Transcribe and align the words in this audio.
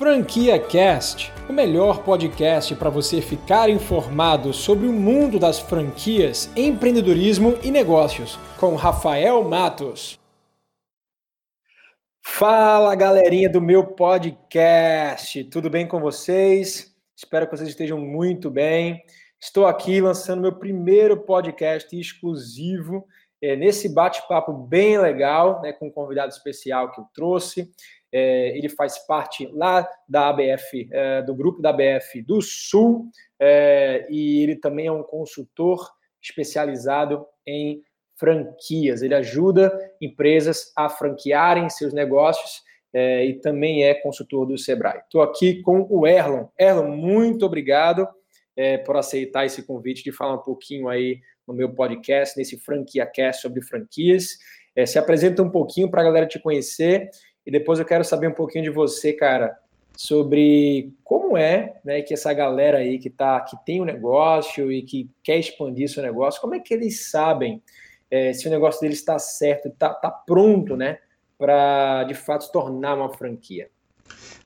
Franquia 0.00 0.58
Cast, 0.58 1.30
o 1.46 1.52
melhor 1.52 2.02
podcast 2.02 2.74
para 2.74 2.88
você 2.88 3.20
ficar 3.20 3.68
informado 3.68 4.50
sobre 4.50 4.86
o 4.86 4.92
mundo 4.94 5.38
das 5.38 5.58
franquias, 5.58 6.50
empreendedorismo 6.56 7.58
e 7.62 7.70
negócios, 7.70 8.38
com 8.58 8.76
Rafael 8.76 9.44
Matos. 9.44 10.18
Fala 12.24 12.94
galerinha 12.94 13.50
do 13.50 13.60
meu 13.60 13.88
podcast, 13.88 15.44
tudo 15.44 15.68
bem 15.68 15.86
com 15.86 16.00
vocês? 16.00 16.96
Espero 17.14 17.46
que 17.46 17.54
vocês 17.54 17.68
estejam 17.68 17.98
muito 17.98 18.50
bem. 18.50 19.04
Estou 19.38 19.66
aqui 19.66 20.00
lançando 20.00 20.40
meu 20.40 20.58
primeiro 20.58 21.26
podcast 21.26 21.94
exclusivo, 21.94 23.06
é, 23.42 23.54
nesse 23.54 23.86
bate-papo 23.92 24.50
bem 24.54 24.98
legal, 24.98 25.60
né, 25.60 25.74
com 25.74 25.88
um 25.88 25.92
convidado 25.92 26.32
especial 26.32 26.90
que 26.90 27.02
eu 27.02 27.04
trouxe. 27.12 27.70
É, 28.12 28.56
ele 28.56 28.68
faz 28.68 28.98
parte 29.06 29.46
lá 29.52 29.88
da 30.08 30.28
ABF, 30.28 30.88
é, 30.90 31.22
do 31.22 31.34
grupo 31.34 31.62
da 31.62 31.70
ABF 31.70 32.22
do 32.22 32.40
Sul, 32.40 33.08
é, 33.38 34.06
e 34.10 34.42
ele 34.42 34.56
também 34.56 34.86
é 34.86 34.92
um 34.92 35.02
consultor 35.02 35.88
especializado 36.22 37.24
em 37.46 37.82
franquias. 38.16 39.00
Ele 39.00 39.14
ajuda 39.14 39.72
empresas 40.00 40.72
a 40.76 40.88
franquearem 40.88 41.70
seus 41.70 41.92
negócios 41.92 42.62
é, 42.92 43.24
e 43.24 43.40
também 43.40 43.84
é 43.84 43.94
consultor 43.94 44.46
do 44.46 44.58
Sebrae. 44.58 45.00
Estou 45.00 45.22
aqui 45.22 45.62
com 45.62 45.86
o 45.88 46.06
Erlon. 46.06 46.46
Erlon, 46.58 46.88
muito 46.88 47.46
obrigado 47.46 48.06
é, 48.56 48.76
por 48.78 48.96
aceitar 48.96 49.46
esse 49.46 49.62
convite 49.62 50.04
de 50.04 50.12
falar 50.12 50.34
um 50.34 50.42
pouquinho 50.42 50.88
aí 50.88 51.20
no 51.46 51.54
meu 51.54 51.72
podcast, 51.72 52.36
nesse 52.36 52.58
Franquia 52.58 53.06
Cast 53.06 53.42
sobre 53.42 53.62
franquias. 53.62 54.36
É, 54.76 54.84
se 54.86 54.98
apresenta 54.98 55.42
um 55.42 55.50
pouquinho 55.50 55.90
para 55.90 56.02
a 56.02 56.04
galera 56.04 56.26
te 56.26 56.38
conhecer 56.38 57.08
e 57.46 57.50
depois 57.50 57.78
eu 57.78 57.84
quero 57.84 58.04
saber 58.04 58.28
um 58.28 58.34
pouquinho 58.34 58.64
de 58.64 58.70
você, 58.70 59.12
cara, 59.12 59.58
sobre 59.96 60.92
como 61.04 61.36
é, 61.36 61.74
né, 61.84 62.02
que 62.02 62.14
essa 62.14 62.32
galera 62.32 62.78
aí 62.78 62.98
que 62.98 63.10
tá, 63.10 63.40
que 63.40 63.56
tem 63.64 63.80
um 63.80 63.84
negócio 63.84 64.70
e 64.72 64.82
que 64.82 65.10
quer 65.22 65.38
expandir 65.38 65.88
seu 65.88 66.02
negócio, 66.02 66.40
como 66.40 66.54
é 66.54 66.60
que 66.60 66.72
eles 66.72 67.10
sabem 67.10 67.62
é, 68.10 68.32
se 68.32 68.48
o 68.48 68.50
negócio 68.50 68.80
deles 68.80 68.98
está 68.98 69.18
certo, 69.18 69.68
está 69.68 69.90
tá 69.94 70.10
pronto, 70.10 70.76
né, 70.76 70.98
para 71.38 72.04
de 72.04 72.14
fato 72.14 72.50
tornar 72.50 72.94
uma 72.94 73.12
franquia? 73.12 73.68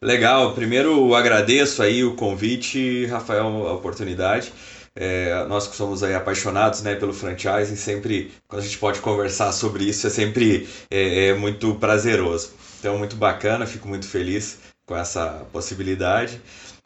Legal. 0.01 0.55
Primeiro 0.55 1.15
agradeço 1.15 1.83
aí 1.83 2.05
o 2.05 2.15
convite, 2.15 3.07
Rafael, 3.07 3.47
a 3.67 3.73
oportunidade. 3.73 4.53
É, 4.97 5.45
nós 5.47 5.67
que 5.67 5.75
somos 5.75 6.05
aí 6.05 6.15
apaixonados 6.15 6.83
né, 6.83 6.95
pelo 6.95 7.13
franchising, 7.13 7.75
sempre 7.75 8.31
quando 8.47 8.63
a 8.63 8.65
gente 8.65 8.79
pode 8.79 9.01
conversar 9.01 9.51
sobre 9.51 9.85
isso 9.85 10.07
é 10.07 10.11
sempre 10.11 10.69
é, 10.91 11.29
é 11.29 11.35
muito 11.35 11.75
prazeroso. 11.77 12.53
Então, 12.85 12.99
muito 12.99 13.17
bacana, 13.17 13.65
fico 13.65 13.89
muito 13.89 14.07
feliz 14.07 14.59
com 14.85 14.95
essa 14.95 15.47
possibilidade. 15.51 16.39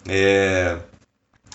É... 0.08 0.78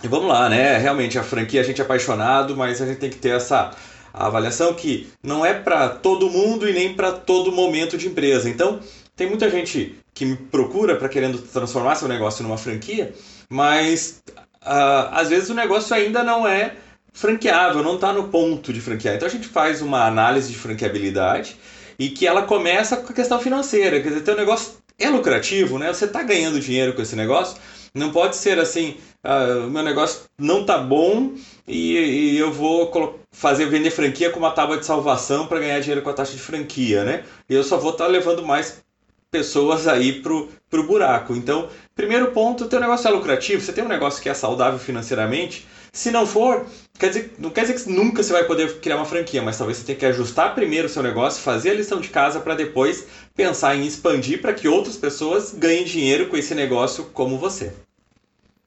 E 0.03 0.07
vamos 0.09 0.27
lá, 0.27 0.49
né? 0.49 0.77
Realmente 0.79 1.17
a 1.17 1.23
franquia 1.23 1.61
a 1.61 1.63
gente 1.63 1.79
é 1.79 1.83
apaixonado, 1.85 2.53
mas 2.53 2.81
a 2.81 2.85
gente 2.85 2.97
tem 2.97 3.09
que 3.09 3.15
ter 3.15 3.29
essa 3.29 3.71
avaliação 4.13 4.73
que 4.73 5.09
não 5.23 5.45
é 5.45 5.53
para 5.53 5.87
todo 5.87 6.29
mundo 6.29 6.67
e 6.67 6.73
nem 6.73 6.93
para 6.93 7.13
todo 7.13 7.53
momento 7.53 7.97
de 7.97 8.09
empresa. 8.09 8.49
Então, 8.49 8.81
tem 9.15 9.29
muita 9.29 9.49
gente 9.49 9.97
que 10.13 10.25
me 10.25 10.35
procura 10.35 10.97
para 10.97 11.07
querendo 11.07 11.37
transformar 11.37 11.95
seu 11.95 12.09
negócio 12.09 12.43
numa 12.43 12.57
franquia, 12.57 13.13
mas 13.47 14.21
uh, 14.61 15.07
às 15.11 15.29
vezes 15.29 15.49
o 15.51 15.53
negócio 15.53 15.95
ainda 15.95 16.21
não 16.21 16.45
é 16.45 16.75
franqueável, 17.13 17.81
não 17.81 17.95
está 17.95 18.11
no 18.11 18.27
ponto 18.27 18.73
de 18.73 18.81
franquear. 18.81 19.15
Então 19.15 19.25
a 19.25 19.31
gente 19.31 19.47
faz 19.47 19.81
uma 19.81 20.05
análise 20.05 20.51
de 20.51 20.57
franqueabilidade 20.57 21.55
e 21.97 22.09
que 22.09 22.27
ela 22.27 22.43
começa 22.43 22.97
com 22.97 23.11
a 23.11 23.15
questão 23.15 23.39
financeira. 23.39 24.01
Quer 24.01 24.09
dizer, 24.09 24.21
teu 24.21 24.35
negócio 24.35 24.73
é 24.97 25.09
lucrativo, 25.09 25.77
né? 25.77 25.93
Você 25.93 26.05
está 26.05 26.21
ganhando 26.23 26.59
dinheiro 26.59 26.93
com 26.93 27.01
esse 27.01 27.15
negócio. 27.15 27.57
Não 27.93 28.11
pode 28.11 28.35
ser 28.35 28.57
assim, 28.59 28.97
uh, 29.23 29.69
meu 29.69 29.83
negócio 29.83 30.21
não 30.37 30.65
tá 30.65 30.79
bom 30.79 31.33
e, 31.67 31.97
e 31.97 32.37
eu 32.37 32.51
vou 32.51 33.19
fazer 33.31 33.67
vender 33.67 33.91
franquia 33.91 34.31
com 34.31 34.39
uma 34.39 34.51
tábua 34.51 34.77
de 34.77 34.85
salvação 34.85 35.45
para 35.45 35.59
ganhar 35.59 35.79
dinheiro 35.79 36.01
com 36.01 36.09
a 36.09 36.13
taxa 36.13 36.33
de 36.33 36.39
franquia, 36.39 37.03
né? 37.03 37.23
E 37.47 37.53
eu 37.53 37.63
só 37.63 37.77
vou 37.77 37.91
estar 37.91 38.05
tá 38.05 38.09
levando 38.09 38.43
mais 38.43 38.83
pessoas 39.29 39.87
aí 39.87 40.21
pro, 40.21 40.49
pro 40.69 40.85
buraco. 40.85 41.35
Então, 41.35 41.67
primeiro 41.95 42.31
ponto, 42.31 42.67
teu 42.67 42.79
negócio 42.79 43.07
é 43.07 43.11
lucrativo, 43.11 43.61
você 43.61 43.73
tem 43.73 43.83
um 43.83 43.87
negócio 43.87 44.21
que 44.21 44.29
é 44.29 44.33
saudável 44.33 44.79
financeiramente, 44.79 45.67
se 45.91 46.11
não 46.11 46.25
for, 46.25 46.65
quer 46.97 47.07
dizer, 47.09 47.33
não 47.37 47.49
quer 47.49 47.61
dizer 47.61 47.73
que 47.73 47.89
nunca 47.89 48.23
você 48.23 48.31
vai 48.31 48.43
poder 48.45 48.79
criar 48.79 48.97
uma 48.97 49.05
franquia, 49.05 49.41
mas 49.41 49.57
talvez 49.57 49.77
você 49.77 49.85
tenha 49.85 49.97
que 49.97 50.05
ajustar 50.05 50.55
primeiro 50.55 50.87
o 50.87 50.89
seu 50.89 51.03
negócio, 51.03 51.41
fazer 51.41 51.71
a 51.71 51.73
lição 51.73 51.99
de 51.99 52.09
casa 52.09 52.39
para 52.39 52.55
depois 52.55 53.07
pensar 53.35 53.75
em 53.75 53.85
expandir 53.85 54.41
para 54.41 54.53
que 54.53 54.67
outras 54.67 54.97
pessoas 54.97 55.53
ganhem 55.53 55.83
dinheiro 55.83 56.27
com 56.29 56.37
esse 56.37 56.53
negócio 56.53 57.05
como 57.13 57.37
você. 57.37 57.73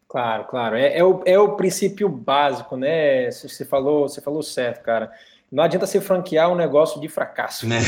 Claro, 0.09 0.45
claro. 0.45 0.77
É, 0.77 0.97
é, 0.97 1.05
o, 1.05 1.23
é 1.27 1.39
o 1.39 1.57
princípio 1.57 2.09
básico, 2.09 2.77
né? 2.77 3.31
Você 3.31 3.65
falou, 3.65 4.09
você 4.09 4.21
falou 4.21 4.43
certo, 4.43 4.83
cara. 4.83 5.13
Não 5.57 5.63
adianta 5.63 5.87
se 5.87 5.99
franquear 6.03 6.53
um 6.53 6.55
negócio 6.55 7.01
de 7.01 7.09
fracasso. 7.09 7.67
Né? 7.67 7.79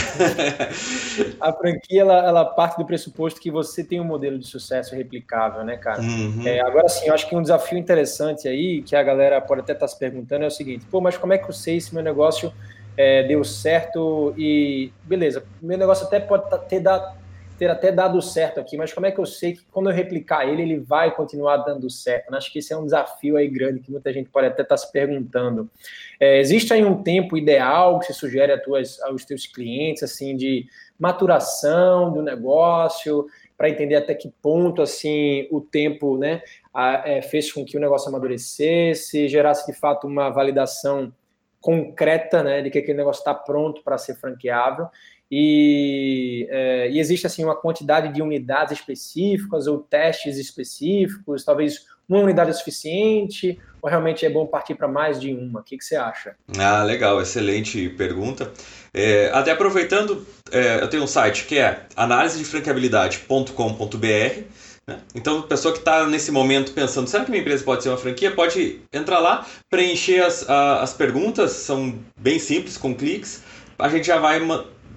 a 1.38 1.52
franquia 1.52 2.00
ela, 2.00 2.26
ela, 2.26 2.44
parte 2.46 2.78
do 2.78 2.86
pressuposto 2.86 3.38
que 3.38 3.50
você 3.50 3.84
tem 3.84 4.00
um 4.00 4.04
modelo 4.04 4.38
de 4.38 4.46
sucesso 4.46 4.96
replicável, 4.96 5.62
né, 5.62 5.76
cara? 5.76 6.00
Uhum. 6.00 6.48
É, 6.48 6.60
agora 6.60 6.88
sim, 6.88 7.08
eu 7.08 7.12
acho 7.12 7.28
que 7.28 7.36
um 7.36 7.42
desafio 7.42 7.76
interessante 7.76 8.48
aí, 8.48 8.80
que 8.80 8.96
a 8.96 9.02
galera 9.02 9.38
pode 9.42 9.60
até 9.60 9.74
estar 9.74 9.84
tá 9.84 9.88
se 9.88 9.98
perguntando, 9.98 10.44
é 10.44 10.46
o 10.46 10.50
seguinte: 10.50 10.86
pô, 10.90 10.98
mas 10.98 11.18
como 11.18 11.34
é 11.34 11.36
que 11.36 11.46
eu 11.46 11.52
sei 11.52 11.78
se 11.78 11.92
meu 11.92 12.02
negócio 12.02 12.54
é, 12.96 13.24
deu 13.24 13.44
certo 13.44 14.32
e 14.38 14.90
beleza, 15.04 15.44
meu 15.60 15.76
negócio 15.76 16.06
até 16.06 16.18
pode 16.18 16.48
tá, 16.48 16.56
ter 16.56 16.80
dado 16.80 17.17
ter 17.58 17.69
até 17.69 17.91
dado 17.91 18.22
certo 18.22 18.60
aqui, 18.60 18.76
mas 18.76 18.92
como 18.92 19.06
é 19.06 19.10
que 19.10 19.19
eu 19.19 19.26
sei 19.26 19.54
que 19.54 19.62
quando 19.72 19.91
eu 19.91 19.94
replicar 19.94 20.48
ele, 20.48 20.62
ele 20.62 20.78
vai 20.78 21.14
continuar 21.14 21.58
dando 21.58 21.91
certo? 21.91 22.32
Acho 22.34 22.52
que 22.52 22.60
esse 22.60 22.72
é 22.72 22.76
um 22.76 22.84
desafio 22.84 23.36
aí 23.36 23.48
grande 23.48 23.80
que 23.80 23.91
muita 23.91 24.12
gente 24.12 24.30
pode 24.30 24.46
até 24.46 24.62
estar 24.62 24.76
tá 24.76 24.76
se 24.76 24.91
perguntando. 24.92 25.68
É, 26.20 26.38
existe 26.38 26.72
aí 26.72 26.84
um 26.84 27.02
tempo 27.02 27.36
ideal 27.36 27.98
que 27.98 28.06
se 28.06 28.14
sugere 28.14 28.52
a 28.52 28.60
tuas, 28.60 29.00
aos 29.02 29.24
teus 29.24 29.47
clientes, 29.47 30.02
assim, 30.04 30.36
de 30.36 30.66
maturação 30.98 32.12
do 32.12 32.22
negócio, 32.22 33.26
para 33.56 33.68
entender 33.68 33.97
até 33.97 34.14
que 34.14 34.32
ponto, 34.41 34.80
assim, 34.80 35.48
o 35.50 35.60
tempo, 35.60 36.16
né, 36.16 36.42
a, 36.72 37.02
é, 37.08 37.20
fez 37.20 37.52
com 37.52 37.64
que 37.64 37.76
o 37.76 37.80
negócio 37.80 38.08
amadurecesse, 38.08 39.28
gerasse, 39.28 39.66
de 39.70 39.76
fato, 39.76 40.06
uma 40.06 40.30
validação 40.30 41.12
concreta, 41.68 42.42
né, 42.42 42.62
de 42.62 42.70
que 42.70 42.78
aquele 42.78 42.96
negócio 42.96 43.20
está 43.20 43.34
pronto 43.34 43.82
para 43.82 43.98
ser 43.98 44.14
franqueável 44.14 44.88
e, 45.30 46.48
é, 46.48 46.90
e, 46.90 46.98
existe 46.98 47.26
assim 47.26 47.44
uma 47.44 47.54
quantidade 47.54 48.14
de 48.14 48.22
unidades 48.22 48.72
específicas 48.72 49.66
ou 49.66 49.78
testes 49.78 50.38
específicos, 50.38 51.44
talvez 51.44 51.84
uma 52.08 52.20
unidade 52.20 52.48
é 52.48 52.54
suficiente 52.54 53.60
ou 53.82 53.90
realmente 53.90 54.24
é 54.24 54.30
bom 54.30 54.46
partir 54.46 54.76
para 54.76 54.88
mais 54.88 55.20
de 55.20 55.34
uma? 55.34 55.60
O 55.60 55.62
que, 55.62 55.76
que, 55.76 55.84
você 55.84 55.96
acha? 55.96 56.34
Ah, 56.58 56.82
legal, 56.82 57.20
excelente 57.20 57.90
pergunta. 57.90 58.50
É, 58.94 59.30
até 59.34 59.50
aproveitando, 59.50 60.26
é, 60.50 60.82
eu 60.82 60.88
tenho 60.88 61.02
um 61.02 61.06
site 61.06 61.44
que 61.44 61.58
é 61.58 61.82
analisedefranqueabilidade.com.br. 61.94 64.42
Né? 64.88 65.00
Então, 65.15 65.41
a 65.41 65.43
pessoa 65.43 65.75
que 65.75 65.81
está 65.81 66.06
nesse 66.06 66.32
momento 66.32 66.72
pensando, 66.72 67.06
será 67.06 67.22
que 67.22 67.31
minha 67.31 67.43
empresa 67.43 67.62
pode 67.62 67.82
ser 67.82 67.91
uma 67.91 67.99
franquia? 67.99 68.31
Pode 68.31 68.81
entrar 68.91 69.19
lá, 69.19 69.47
preencher 69.69 70.21
as, 70.21 70.49
as 70.49 70.94
perguntas, 70.94 71.53
são 71.53 71.99
bem 72.19 72.38
simples, 72.38 72.78
com 72.78 72.94
cliques. 72.94 73.43
A 73.78 73.91
gente 73.91 74.06
já 74.06 74.19
vai 74.19 74.41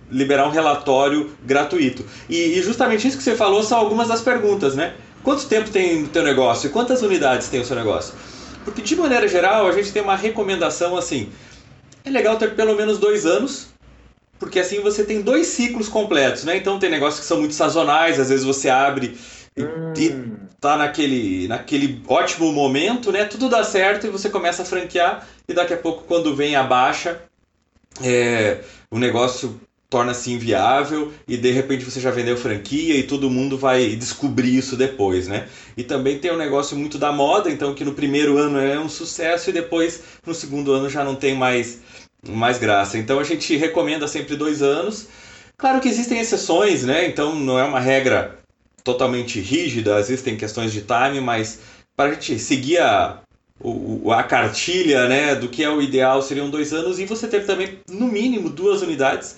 liberar 0.09 0.47
um 0.47 0.49
relatório 0.49 1.31
gratuito. 1.43 2.05
E, 2.29 2.57
e, 2.57 2.63
justamente 2.63 3.05
isso 3.05 3.17
que 3.17 3.23
você 3.23 3.35
falou 3.35 3.63
são 3.63 3.77
algumas 3.77 4.07
das 4.07 4.21
perguntas, 4.21 4.75
né? 4.75 4.95
Quanto 5.23 5.45
tempo 5.45 5.69
tem 5.69 6.03
o 6.03 6.07
teu 6.07 6.23
negócio 6.23 6.69
quantas 6.71 7.01
unidades 7.01 7.49
tem 7.49 7.59
o 7.59 7.65
seu 7.65 7.75
negócio? 7.75 8.13
Porque 8.63 8.81
de 8.81 8.95
maneira 8.95 9.27
geral 9.27 9.67
a 9.67 9.71
gente 9.71 9.91
tem 9.91 10.01
uma 10.01 10.15
recomendação 10.15 10.97
assim, 10.97 11.29
é 12.03 12.09
legal 12.09 12.37
ter 12.37 12.55
pelo 12.55 12.75
menos 12.75 12.97
dois 12.97 13.25
anos, 13.25 13.67
porque 14.39 14.59
assim 14.59 14.81
você 14.81 15.03
tem 15.03 15.21
dois 15.21 15.47
ciclos 15.47 15.87
completos, 15.87 16.43
né? 16.43 16.57
Então 16.57 16.79
tem 16.79 16.89
negócios 16.89 17.19
que 17.19 17.25
são 17.25 17.39
muito 17.39 17.53
sazonais, 17.53 18.19
às 18.19 18.29
vezes 18.29 18.45
você 18.45 18.69
abre 18.69 19.15
hum. 19.63 19.93
e 19.97 20.31
tá 20.61 20.77
naquele, 20.77 21.47
naquele 21.47 22.01
ótimo 22.07 22.53
momento, 22.53 23.11
né? 23.11 23.25
Tudo 23.25 23.49
dá 23.49 23.63
certo 23.63 24.05
e 24.05 24.09
você 24.11 24.29
começa 24.29 24.61
a 24.61 24.65
franquear 24.65 25.27
e 25.47 25.53
daqui 25.53 25.73
a 25.73 25.77
pouco 25.77 26.03
quando 26.03 26.35
vem 26.35 26.55
a 26.55 26.63
baixa, 26.63 27.19
é, 28.01 28.59
o 28.89 28.99
negócio 28.99 29.59
torna-se 29.89 30.31
inviável 30.31 31.11
e 31.27 31.35
de 31.35 31.51
repente 31.51 31.83
você 31.83 31.99
já 31.99 32.11
vendeu 32.11 32.37
franquia 32.37 32.95
e 32.95 33.03
todo 33.03 33.29
mundo 33.29 33.57
vai 33.57 33.89
descobrir 33.95 34.55
isso 34.55 34.77
depois, 34.77 35.27
né? 35.27 35.49
E 35.75 35.83
também 35.83 36.17
tem 36.17 36.31
um 36.31 36.37
negócio 36.37 36.77
muito 36.77 36.97
da 36.97 37.11
moda, 37.11 37.49
então 37.49 37.73
que 37.73 37.83
no 37.83 37.93
primeiro 37.93 38.37
ano 38.37 38.57
é 38.57 38.79
um 38.79 38.87
sucesso 38.87 39.49
e 39.49 39.53
depois 39.53 40.01
no 40.25 40.33
segundo 40.33 40.71
ano 40.71 40.89
já 40.89 41.03
não 41.03 41.15
tem 41.15 41.35
mais, 41.35 41.79
mais 42.25 42.57
graça. 42.57 42.97
Então 42.97 43.19
a 43.19 43.23
gente 43.23 43.57
recomenda 43.57 44.07
sempre 44.07 44.37
dois 44.37 44.61
anos. 44.61 45.07
Claro 45.57 45.81
que 45.81 45.89
existem 45.89 46.19
exceções, 46.19 46.83
né? 46.83 47.05
Então 47.07 47.35
não 47.35 47.59
é 47.59 47.63
uma 47.63 47.79
regra 47.79 48.40
totalmente 48.83 49.39
rígida, 49.39 49.99
existem 49.99 50.37
questões 50.37 50.71
de 50.71 50.81
time, 50.81 51.19
mas 51.21 51.59
para 51.95 52.11
a 52.11 52.13
gente 52.13 52.39
seguir 52.39 52.79
a, 52.79 53.19
a 54.15 54.23
cartilha 54.23 55.07
né, 55.07 55.35
do 55.35 55.49
que 55.49 55.63
é 55.63 55.69
o 55.69 55.81
ideal 55.81 56.21
seriam 56.21 56.49
dois 56.49 56.73
anos 56.73 56.99
e 56.99 57.05
você 57.05 57.27
ter 57.27 57.45
também 57.45 57.79
no 57.89 58.07
mínimo 58.07 58.49
duas 58.49 58.81
unidades 58.81 59.37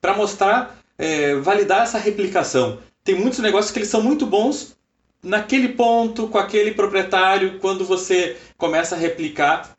para 0.00 0.16
mostrar, 0.16 0.78
é, 0.98 1.34
validar 1.36 1.82
essa 1.82 1.98
replicação. 1.98 2.78
Tem 3.04 3.14
muitos 3.14 3.38
negócios 3.38 3.72
que 3.72 3.78
eles 3.78 3.88
são 3.88 4.02
muito 4.02 4.26
bons, 4.26 4.76
naquele 5.22 5.68
ponto, 5.68 6.28
com 6.28 6.38
aquele 6.38 6.72
proprietário, 6.72 7.58
quando 7.60 7.84
você 7.84 8.36
começa 8.58 8.96
a 8.96 8.98
replicar, 8.98 9.76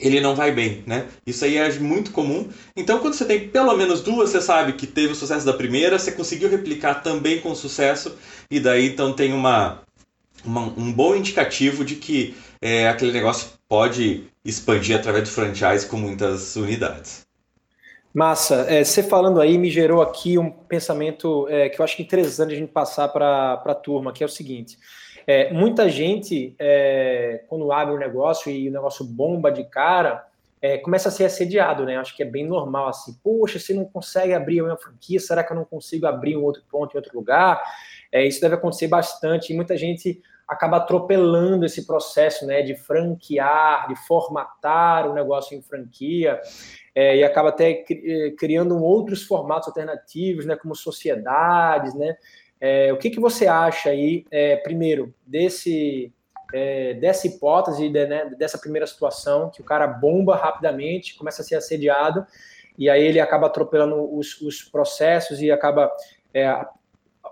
ele 0.00 0.20
não 0.20 0.34
vai 0.34 0.50
bem, 0.50 0.82
né? 0.86 1.06
Isso 1.26 1.44
aí 1.44 1.56
é 1.56 1.78
muito 1.78 2.10
comum. 2.10 2.48
Então, 2.74 2.98
quando 2.98 3.14
você 3.14 3.24
tem 3.24 3.48
pelo 3.48 3.76
menos 3.76 4.00
duas, 4.00 4.30
você 4.30 4.40
sabe 4.40 4.72
que 4.72 4.86
teve 4.86 5.12
o 5.12 5.16
sucesso 5.16 5.44
da 5.44 5.52
primeira, 5.52 5.98
você 5.98 6.10
conseguiu 6.12 6.48
replicar 6.48 7.02
também 7.02 7.40
com 7.40 7.54
sucesso, 7.54 8.16
e 8.50 8.58
daí 8.58 8.86
então 8.86 9.12
tem 9.12 9.32
uma, 9.32 9.82
uma 10.44 10.62
um 10.62 10.90
bom 10.90 11.14
indicativo 11.14 11.84
de 11.84 11.96
que 11.96 12.34
é, 12.60 12.88
aquele 12.88 13.12
negócio 13.12 13.50
pode 13.68 14.24
expandir 14.44 14.96
através 14.96 15.28
do 15.28 15.34
franchise 15.34 15.86
com 15.86 15.96
muitas 15.96 16.56
unidades. 16.56 17.26
Massa, 18.12 18.66
é, 18.68 18.82
você 18.82 19.04
falando 19.04 19.40
aí 19.40 19.56
me 19.56 19.70
gerou 19.70 20.02
aqui 20.02 20.36
um 20.36 20.50
pensamento 20.50 21.46
é, 21.48 21.68
que 21.68 21.80
eu 21.80 21.84
acho 21.84 21.94
que 21.94 22.02
é 22.02 22.04
interessante 22.04 22.52
a 22.52 22.56
gente 22.56 22.72
passar 22.72 23.08
para 23.08 23.62
a 23.64 23.74
turma, 23.74 24.12
que 24.12 24.24
é 24.24 24.26
o 24.26 24.28
seguinte. 24.28 24.76
É, 25.26 25.52
muita 25.52 25.88
gente, 25.88 26.54
é, 26.58 27.44
quando 27.48 27.70
abre 27.72 27.94
um 27.94 27.98
negócio 27.98 28.50
e 28.50 28.68
o 28.68 28.72
negócio 28.72 29.04
bomba 29.04 29.50
de 29.50 29.64
cara, 29.64 30.26
é, 30.62 30.76
começa 30.78 31.08
a 31.08 31.12
ser 31.12 31.24
assediado, 31.24 31.84
né? 31.84 31.96
Acho 31.96 32.14
que 32.14 32.22
é 32.22 32.26
bem 32.26 32.46
normal 32.46 32.88
assim. 32.88 33.16
Poxa, 33.22 33.58
você 33.58 33.72
não 33.72 33.84
consegue 33.84 34.34
abrir 34.34 34.62
uma 34.62 34.76
franquia, 34.76 35.18
será 35.18 35.42
que 35.42 35.52
eu 35.52 35.56
não 35.56 35.64
consigo 35.64 36.06
abrir 36.06 36.36
um 36.36 36.44
outro 36.44 36.62
ponto 36.70 36.94
em 36.94 36.98
outro 36.98 37.16
lugar? 37.16 37.62
É, 38.12 38.26
isso 38.26 38.40
deve 38.40 38.56
acontecer 38.56 38.88
bastante 38.88 39.52
e 39.52 39.56
muita 39.56 39.76
gente 39.76 40.20
acaba 40.46 40.78
atropelando 40.78 41.64
esse 41.64 41.86
processo, 41.86 42.44
né? 42.44 42.60
De 42.60 42.74
franquear, 42.74 43.88
de 43.88 43.96
formatar 44.06 45.08
o 45.08 45.14
negócio 45.14 45.56
em 45.56 45.62
franquia 45.62 46.40
é, 46.94 47.18
e 47.18 47.24
acaba 47.24 47.50
até 47.50 47.84
é, 47.88 48.30
criando 48.32 48.82
outros 48.82 49.22
formatos 49.22 49.68
alternativos, 49.68 50.44
né, 50.44 50.56
como 50.56 50.74
sociedades, 50.74 51.94
né? 51.94 52.16
É, 52.60 52.92
o 52.92 52.98
que, 52.98 53.10
que 53.10 53.18
você 53.18 53.46
acha 53.46 53.90
aí, 53.90 54.26
é, 54.30 54.56
primeiro, 54.56 55.14
desse, 55.26 56.12
é, 56.52 56.94
dessa 56.94 57.26
hipótese, 57.26 57.88
de, 57.88 58.06
né, 58.06 58.26
dessa 58.38 58.58
primeira 58.58 58.86
situação, 58.86 59.50
que 59.50 59.62
o 59.62 59.64
cara 59.64 59.86
bomba 59.86 60.36
rapidamente, 60.36 61.16
começa 61.16 61.40
a 61.40 61.44
ser 61.44 61.54
assediado, 61.54 62.26
e 62.78 62.90
aí 62.90 63.02
ele 63.02 63.18
acaba 63.20 63.46
atropelando 63.46 64.14
os, 64.14 64.40
os 64.40 64.62
processos 64.62 65.40
e 65.40 65.50
acaba 65.50 65.90
é, 66.34 66.66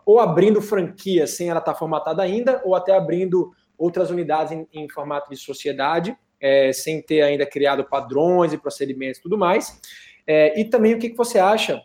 ou 0.04 0.18
abrindo 0.18 0.62
franquia 0.62 1.26
sem 1.26 1.50
ela 1.50 1.60
estar 1.60 1.74
formatada 1.74 2.22
ainda, 2.22 2.62
ou 2.64 2.74
até 2.74 2.94
abrindo 2.94 3.52
outras 3.76 4.10
unidades 4.10 4.52
em, 4.52 4.66
em 4.72 4.88
formato 4.88 5.30
de 5.30 5.36
sociedade, 5.36 6.16
é, 6.40 6.72
sem 6.72 7.02
ter 7.02 7.22
ainda 7.22 7.44
criado 7.44 7.84
padrões 7.84 8.52
e 8.52 8.58
procedimentos 8.58 9.18
e 9.18 9.22
tudo 9.22 9.36
mais. 9.36 9.80
É, 10.26 10.58
e 10.58 10.64
também 10.64 10.94
o 10.94 10.98
que, 10.98 11.10
que 11.10 11.16
você 11.16 11.38
acha 11.38 11.82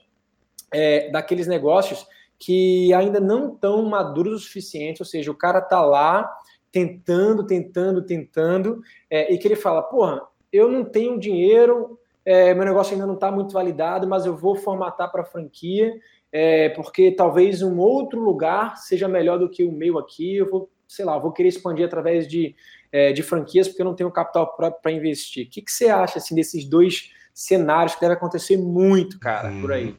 é, 0.72 1.10
daqueles 1.12 1.48
negócios 1.48 2.06
que 2.44 2.94
ainda 2.94 3.20
não 3.20 3.54
estão 3.54 3.84
maduros 3.86 4.42
o 4.42 4.46
suficiente, 4.46 5.02
ou 5.02 5.06
seja, 5.06 5.32
o 5.32 5.36
cara 5.36 5.60
está 5.60 5.82
lá 5.82 6.30
tentando, 6.72 7.46
tentando, 7.46 8.04
tentando, 8.04 8.82
é, 9.10 9.32
e 9.34 9.38
que 9.38 9.48
ele 9.48 9.56
fala, 9.56 9.84
porra, 9.84 10.22
eu 10.52 10.70
não 10.70 10.84
tenho 10.84 11.20
dinheiro, 11.20 12.00
é, 12.26 12.54
meu 12.54 12.66
negócio 12.66 12.94
ainda 12.94 13.06
não 13.06 13.14
está 13.14 13.32
muito 13.32 13.54
validado, 13.54 14.08
mas 14.08 14.26
eu 14.26 14.36
vou 14.36 14.56
formatar 14.56 15.12
para 15.12 15.24
franquia, 15.24 15.94
é, 16.32 16.70
porque 16.70 17.12
talvez 17.12 17.62
um 17.62 17.78
outro 17.78 18.20
lugar 18.20 18.76
seja 18.78 19.08
melhor 19.08 19.38
do 19.40 19.50
que 19.50 19.64
o 19.64 19.72
meu 19.72 19.98
aqui, 19.98 20.38
eu 20.38 20.50
vou, 20.50 20.70
sei 20.88 21.06
lá, 21.06 21.18
vou 21.18 21.32
querer 21.32 21.50
expandir 21.50 21.86
através 21.86 22.28
de 22.28 22.56
é, 22.92 23.12
de 23.12 23.24
franquias 23.24 23.68
porque 23.68 23.82
eu 23.82 23.86
não 23.86 23.96
tenho 23.96 24.12
capital 24.12 24.56
próprio 24.56 24.80
para 24.82 24.92
investir. 24.92 25.48
O 25.48 25.50
que, 25.50 25.64
que 25.64 25.72
você 25.72 25.88
acha 25.88 26.20
assim, 26.20 26.36
desses 26.36 26.64
dois 26.64 27.12
cenários 27.34 27.96
que 27.96 28.02
deve 28.02 28.14
acontecer 28.14 28.56
muito, 28.56 29.20
cara, 29.20 29.50
hum. 29.50 29.62
por 29.62 29.72
aí? 29.72 29.96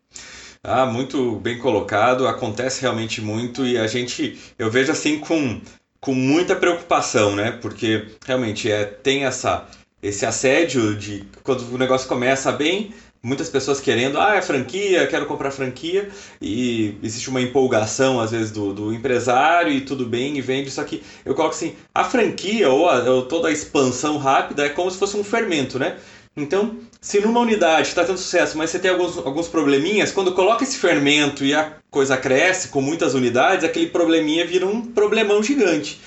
Ah, 0.66 0.86
muito 0.86 1.36
bem 1.36 1.58
colocado, 1.58 2.26
acontece 2.26 2.80
realmente 2.80 3.20
muito 3.20 3.66
e 3.66 3.76
a 3.76 3.86
gente, 3.86 4.38
eu 4.58 4.70
vejo 4.70 4.90
assim 4.90 5.18
com, 5.18 5.60
com 6.00 6.14
muita 6.14 6.56
preocupação, 6.56 7.36
né? 7.36 7.52
Porque 7.52 8.06
realmente 8.26 8.70
é, 8.70 8.86
tem 8.86 9.26
essa, 9.26 9.68
esse 10.02 10.24
assédio 10.24 10.96
de 10.96 11.26
quando 11.42 11.70
o 11.70 11.76
negócio 11.76 12.08
começa 12.08 12.50
bem, 12.50 12.94
muitas 13.22 13.50
pessoas 13.50 13.78
querendo, 13.78 14.18
ah, 14.18 14.36
é 14.36 14.42
franquia, 14.42 15.06
quero 15.06 15.26
comprar 15.26 15.50
franquia, 15.50 16.10
e 16.40 16.96
existe 17.02 17.28
uma 17.30 17.42
empolgação, 17.42 18.20
às 18.20 18.30
vezes, 18.30 18.50
do, 18.50 18.72
do 18.72 18.92
empresário, 18.92 19.72
e 19.72 19.82
tudo 19.82 20.06
bem, 20.06 20.36
e 20.36 20.42
vende, 20.42 20.70
só 20.70 20.84
que 20.84 21.02
eu 21.24 21.34
coloco 21.34 21.54
assim, 21.54 21.74
a 21.94 22.04
franquia, 22.04 22.70
ou, 22.70 22.88
a, 22.88 23.02
ou 23.10 23.26
toda 23.26 23.48
a 23.48 23.52
expansão 23.52 24.18
rápida, 24.18 24.64
é 24.64 24.68
como 24.68 24.90
se 24.90 24.98
fosse 24.98 25.16
um 25.16 25.24
fermento, 25.24 25.78
né? 25.78 25.98
Então, 26.36 26.76
se 27.00 27.20
numa 27.20 27.40
unidade 27.40 27.88
está 27.88 28.04
tendo 28.04 28.18
sucesso, 28.18 28.58
mas 28.58 28.70
você 28.70 28.78
tem 28.78 28.90
alguns, 28.90 29.16
alguns 29.18 29.46
probleminhas, 29.46 30.10
quando 30.10 30.32
coloca 30.32 30.64
esse 30.64 30.78
fermento 30.78 31.44
e 31.44 31.54
a 31.54 31.74
coisa 31.90 32.16
cresce 32.16 32.68
com 32.68 32.80
muitas 32.80 33.14
unidades, 33.14 33.64
aquele 33.64 33.86
probleminha 33.86 34.44
vira 34.44 34.66
um 34.66 34.82
problemão 34.82 35.42
gigante. 35.42 36.00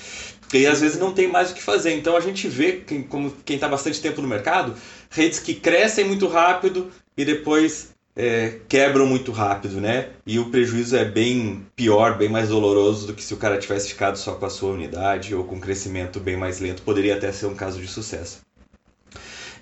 E 0.52 0.66
às 0.66 0.80
vezes 0.80 0.98
não 0.98 1.12
tem 1.12 1.28
mais 1.28 1.50
o 1.50 1.54
que 1.54 1.62
fazer. 1.62 1.92
Então 1.92 2.16
a 2.16 2.20
gente 2.20 2.48
vê, 2.48 2.82
como 3.08 3.32
quem 3.44 3.56
está 3.56 3.68
bastante 3.68 4.00
tempo 4.00 4.20
no 4.20 4.28
mercado, 4.28 4.74
redes 5.10 5.38
que 5.38 5.54
crescem 5.54 6.04
muito 6.04 6.26
rápido, 6.26 6.90
e 7.16 7.24
depois 7.24 7.90
é, 8.14 8.60
quebram 8.68 9.06
muito 9.06 9.32
rápido, 9.32 9.80
né? 9.80 10.10
E 10.26 10.38
o 10.38 10.50
prejuízo 10.50 10.96
é 10.96 11.04
bem 11.04 11.66
pior, 11.74 12.18
bem 12.18 12.28
mais 12.28 12.48
doloroso 12.48 13.06
do 13.06 13.14
que 13.14 13.22
se 13.22 13.32
o 13.34 13.36
cara 13.36 13.58
tivesse 13.58 13.88
ficado 13.88 14.16
só 14.16 14.34
com 14.34 14.46
a 14.46 14.50
sua 14.50 14.72
unidade 14.72 15.34
ou 15.34 15.44
com 15.44 15.56
um 15.56 15.60
crescimento 15.60 16.20
bem 16.20 16.36
mais 16.36 16.60
lento. 16.60 16.82
Poderia 16.82 17.16
até 17.16 17.32
ser 17.32 17.46
um 17.46 17.54
caso 17.54 17.80
de 17.80 17.88
sucesso. 17.88 18.40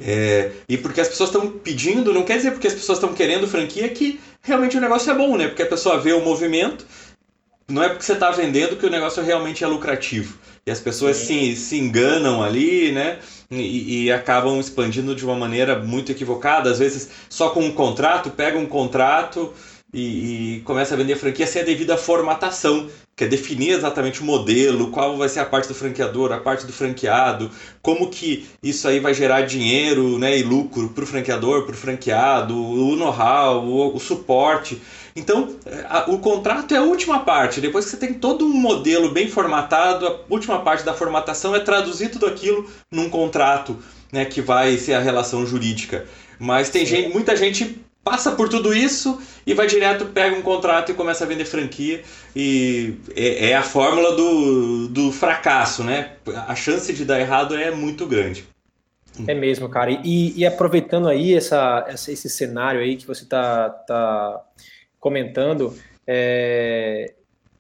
É, 0.01 0.51
e 0.69 0.77
porque 0.77 1.01
as 1.01 1.09
pessoas 1.09 1.31
estão 1.31 1.51
pedindo, 1.51 2.13
não 2.13 2.23
quer 2.23 2.37
dizer 2.37 2.51
porque 2.51 2.67
as 2.67 2.75
pessoas 2.75 2.99
estão 2.99 3.15
querendo 3.15 3.49
franquia 3.49 3.89
que 3.89 4.21
realmente 4.43 4.77
o 4.77 4.81
negócio 4.81 5.11
é 5.11 5.15
bom, 5.15 5.37
né? 5.37 5.49
Porque 5.49 5.63
a 5.63 5.67
pessoa 5.67 5.99
vê 5.99 6.13
o 6.13 6.25
movimento, 6.25 6.87
não 7.69 7.83
é 7.83 7.89
porque 7.89 8.05
você 8.05 8.13
está 8.13 8.31
vendendo 8.31 8.77
que 8.77 8.87
o 8.87 8.91
negócio 8.91 9.23
realmente 9.23 9.65
é 9.65 9.67
lucrativo. 9.67 10.39
E 10.65 10.71
as 10.71 10.81
pessoas 10.81 11.17
se, 11.17 11.55
se 11.55 11.79
enganam 11.79 12.43
ali, 12.43 12.91
né? 12.93 13.19
E, 13.51 14.07
e, 14.07 14.13
acabam 14.13 14.59
expandindo 14.59 15.15
de 15.15 15.25
uma 15.25 15.37
maneira 15.37 15.79
muito 15.79 16.11
equivocada. 16.11 16.71
Às 16.71 16.81
vezes, 16.81 17.09
só 17.29 17.51
com 17.51 17.61
um 17.61 17.71
contrato, 17.71 18.31
pega 18.31 18.59
um 18.59 18.67
contrato 18.67 19.53
e, 19.97 20.57
e 20.57 20.61
começa 20.61 20.93
a 20.93 20.97
vender 20.97 21.15
a 21.15 21.17
franquia 21.17 21.47
sem 21.47 21.63
a 21.63 21.65
devida 21.65 21.97
formatação, 21.97 22.87
que 23.17 23.25
é 23.25 23.27
definir 23.27 23.71
exatamente 23.71 24.21
o 24.21 24.25
modelo, 24.25 24.91
qual 24.91 25.17
vai 25.17 25.27
ser 25.27 25.41
a 25.41 25.47
parte 25.47 25.67
do 25.69 25.75
franqueador, 25.75 26.31
a 26.33 26.39
parte 26.39 26.67
do 26.67 26.73
franqueado, 26.73 27.51
como 27.81 28.11
que 28.11 28.47
isso 28.63 28.87
aí 28.87 29.01
vai 29.01 29.15
gerar 29.15 29.41
dinheiro 29.43 30.19
né, 30.19 30.39
e 30.39 30.43
lucro 30.43 30.91
para 30.91 31.03
o 31.03 31.07
franqueador, 31.07 31.63
para 31.63 31.75
o 31.75 31.79
franqueado, 31.79 32.55
o 32.55 32.95
know-how, 32.95 33.65
o, 33.65 33.97
o 33.97 33.99
suporte. 33.99 34.83
Então, 35.17 35.57
a, 35.89 36.11
o 36.11 36.19
contrato 36.19 36.75
é 36.75 36.77
a 36.77 36.83
última 36.83 37.21
parte. 37.21 37.59
Depois 37.59 37.87
que 37.87 37.93
você 37.93 37.97
tem 37.97 38.13
todo 38.13 38.45
um 38.45 38.53
modelo 38.53 39.11
bem 39.11 39.29
formatado, 39.29 40.07
a 40.07 40.21
última 40.29 40.61
parte 40.61 40.85
da 40.85 40.93
formatação 40.93 41.57
é 41.57 41.61
traduzir 41.61 42.11
tudo 42.11 42.27
aquilo 42.27 42.69
num 42.93 43.09
contrato, 43.09 43.79
né, 44.13 44.27
que 44.27 44.43
vai 44.43 44.77
ser 44.77 44.93
a 44.93 45.01
relação 45.01 45.47
jurídica. 45.47 46.05
Mas 46.39 46.69
tem 46.69 46.85
gente, 46.85 47.09
muita 47.09 47.35
gente 47.35 47.86
passa 48.07 48.31
por 48.31 48.49
tudo 48.49 48.73
isso 48.73 49.21
e 49.45 49.53
vai 49.53 49.67
direto, 49.67 50.07
pega 50.07 50.37
um 50.37 50.41
contrato 50.41 50.93
e 50.93 50.95
começa 50.95 51.25
a 51.25 51.27
vender 51.27 51.45
franquia. 51.45 52.05
E 52.37 52.95
é, 53.17 53.51
é 53.51 53.57
a 53.57 53.65
fórmula 53.65 54.15
do, 54.15 54.87
do 54.87 55.11
fracasso, 55.11 55.83
né? 55.83 56.13
A 56.47 56.55
chance 56.55 56.93
de 56.93 57.05
dar 57.05 57.19
errado 57.19 57.57
é 57.57 57.73
muito 57.73 58.07
grande. 58.07 58.45
É 59.27 59.35
mesmo, 59.35 59.69
cara. 59.69 59.91
E, 60.05 60.39
e 60.39 60.47
aproveitando 60.47 61.09
aí 61.09 61.35
essa, 61.35 61.85
esse 61.89 62.31
cenário 62.31 62.81
aí 62.81 62.97
que 62.97 63.09
você 63.09 63.25
tá, 63.25 63.71
tá 63.71 64.41
comentando, 65.01 65.75
é... 66.07 67.13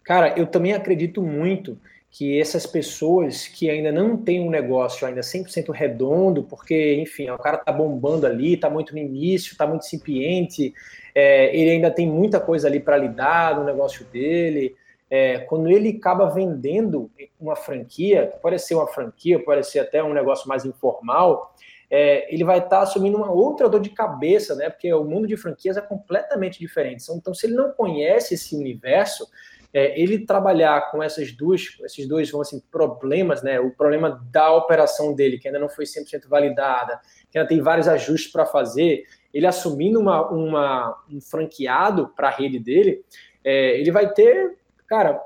cara, 0.04 0.32
eu 0.36 0.46
também 0.46 0.74
acredito 0.74 1.20
muito 1.20 1.76
que 2.16 2.40
essas 2.40 2.66
pessoas 2.66 3.46
que 3.46 3.68
ainda 3.68 3.92
não 3.92 4.16
têm 4.16 4.40
um 4.40 4.48
negócio 4.48 5.06
ainda 5.06 5.20
100% 5.20 5.70
redondo, 5.70 6.42
porque, 6.44 6.94
enfim, 6.94 7.28
o 7.28 7.36
cara 7.36 7.58
tá 7.58 7.70
bombando 7.70 8.26
ali, 8.26 8.56
tá 8.56 8.70
muito 8.70 8.94
no 8.94 8.98
início, 8.98 9.54
tá 9.54 9.66
muito 9.66 9.84
incipiente, 9.84 10.72
é, 11.14 11.54
ele 11.54 11.72
ainda 11.72 11.90
tem 11.90 12.06
muita 12.06 12.40
coisa 12.40 12.68
ali 12.68 12.80
para 12.80 12.96
lidar 12.96 13.58
no 13.58 13.64
negócio 13.64 14.02
dele. 14.06 14.74
É, 15.10 15.40
quando 15.40 15.68
ele 15.68 15.90
acaba 15.90 16.30
vendendo 16.30 17.10
uma 17.38 17.54
franquia, 17.54 18.32
pode 18.40 18.58
ser 18.60 18.76
uma 18.76 18.86
franquia, 18.86 19.38
pode 19.38 19.66
ser 19.66 19.80
até 19.80 20.02
um 20.02 20.14
negócio 20.14 20.48
mais 20.48 20.64
informal, 20.64 21.54
é, 21.90 22.32
ele 22.32 22.44
vai 22.44 22.58
estar 22.58 22.78
tá 22.78 22.80
assumindo 22.80 23.18
uma 23.18 23.30
outra 23.30 23.68
dor 23.68 23.80
de 23.80 23.90
cabeça, 23.90 24.54
né? 24.56 24.70
Porque 24.70 24.92
o 24.92 25.04
mundo 25.04 25.26
de 25.28 25.36
franquias 25.36 25.76
é 25.76 25.82
completamente 25.82 26.58
diferente. 26.58 27.04
Então, 27.10 27.34
se 27.34 27.46
ele 27.46 27.54
não 27.54 27.72
conhece 27.72 28.34
esse 28.34 28.56
universo, 28.56 29.28
é, 29.72 30.00
ele 30.00 30.24
trabalhar 30.24 30.90
com 30.90 31.02
essas 31.02 31.32
duas, 31.32 31.78
esses 31.84 32.08
dois 32.08 32.30
vão 32.30 32.40
assim, 32.40 32.60
problemas, 32.70 33.42
né? 33.42 33.60
O 33.60 33.70
problema 33.70 34.22
da 34.30 34.52
operação 34.52 35.14
dele, 35.14 35.38
que 35.38 35.48
ainda 35.48 35.60
não 35.60 35.68
foi 35.68 35.84
100% 35.84 36.28
validada, 36.28 37.00
que 37.30 37.38
ainda 37.38 37.48
tem 37.48 37.60
vários 37.60 37.88
ajustes 37.88 38.30
para 38.30 38.46
fazer, 38.46 39.04
ele 39.32 39.46
assumindo 39.46 40.00
uma, 40.00 40.28
uma 40.30 41.04
um 41.10 41.20
franqueado 41.20 42.08
para 42.16 42.28
a 42.28 42.32
rede 42.32 42.58
dele, 42.58 43.04
é, 43.44 43.78
ele 43.78 43.90
vai 43.90 44.12
ter, 44.12 44.56
cara, 44.86 45.20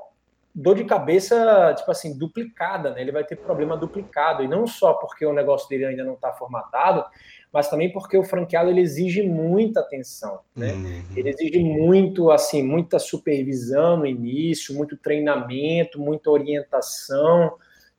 dor 0.53 0.75
de 0.75 0.83
cabeça, 0.83 1.73
tipo 1.77 1.89
assim, 1.89 2.17
duplicada, 2.17 2.91
né? 2.91 3.01
Ele 3.01 3.11
vai 3.11 3.23
ter 3.23 3.37
problema 3.37 3.77
duplicado, 3.77 4.43
e 4.43 4.47
não 4.47 4.67
só 4.67 4.93
porque 4.93 5.25
o 5.25 5.33
negócio 5.33 5.69
dele 5.69 5.85
ainda 5.85 6.03
não 6.03 6.13
está 6.13 6.33
formatado, 6.33 7.05
mas 7.51 7.69
também 7.69 7.91
porque 7.91 8.17
o 8.17 8.23
franqueado 8.23 8.69
ele 8.69 8.81
exige 8.81 9.21
muita 9.23 9.81
atenção, 9.81 10.39
né? 10.55 10.71
Uhum. 10.73 11.03
Ele 11.15 11.29
exige 11.29 11.59
muito, 11.59 12.31
assim, 12.31 12.63
muita 12.63 12.97
supervisão 12.97 13.97
no 13.97 14.05
início, 14.05 14.73
muito 14.73 14.95
treinamento, 14.95 15.99
muita 15.99 16.29
orientação, 16.29 17.53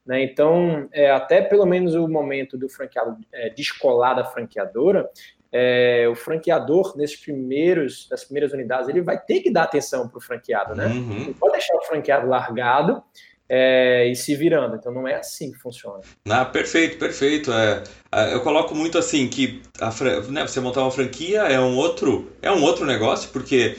né? 0.06 0.23
Então, 0.23 0.88
é, 0.92 1.11
até 1.11 1.42
pelo 1.42 1.66
menos 1.66 1.94
o 1.94 2.09
momento 2.09 2.56
do 2.56 2.68
franqueado 2.68 3.18
é, 3.32 3.50
descolar 3.50 4.14
da 4.14 4.25
franqueadora, 4.25 5.11
é, 5.52 6.09
o 6.11 6.14
franqueador, 6.14 6.97
nesses 6.97 7.21
primeiros, 7.21 8.09
nas 8.11 8.25
primeiras 8.25 8.54
unidades, 8.54 8.88
ele 8.88 9.02
vai 9.02 9.21
ter 9.21 9.40
que 9.40 9.50
dar 9.50 9.64
atenção 9.64 10.09
para 10.09 10.16
o 10.16 10.21
franqueado, 10.21 10.75
né? 10.75 10.87
Uhum. 10.87 11.26
Não 11.26 11.32
pode 11.35 11.52
deixar 11.52 11.76
o 11.76 11.82
franqueado 11.82 12.26
largado 12.26 13.02
é, 13.49 14.08
e 14.08 14.14
se 14.14 14.34
virando. 14.34 14.76
Então 14.76 14.92
não 14.92 15.06
é 15.06 15.14
assim 15.14 15.52
que 15.52 15.58
funciona. 15.58 16.00
Ah, 16.28 16.44
perfeito, 16.44 16.99
perfeito. 16.99 17.52
É, 17.52 17.82
é 18.12 18.34
eu 18.34 18.40
coloco 18.40 18.75
muito 18.75 18.99
assim 18.99 19.28
que 19.28 19.62
a, 19.80 19.90
né, 20.30 20.46
você 20.46 20.61
montar 20.61 20.82
uma 20.82 20.90
franquia 20.90 21.42
é 21.42 21.61
um 21.61 21.76
outro 21.76 22.30
é 22.40 22.50
um 22.50 22.62
outro 22.62 22.84
negócio, 22.84 23.30
porque 23.30 23.76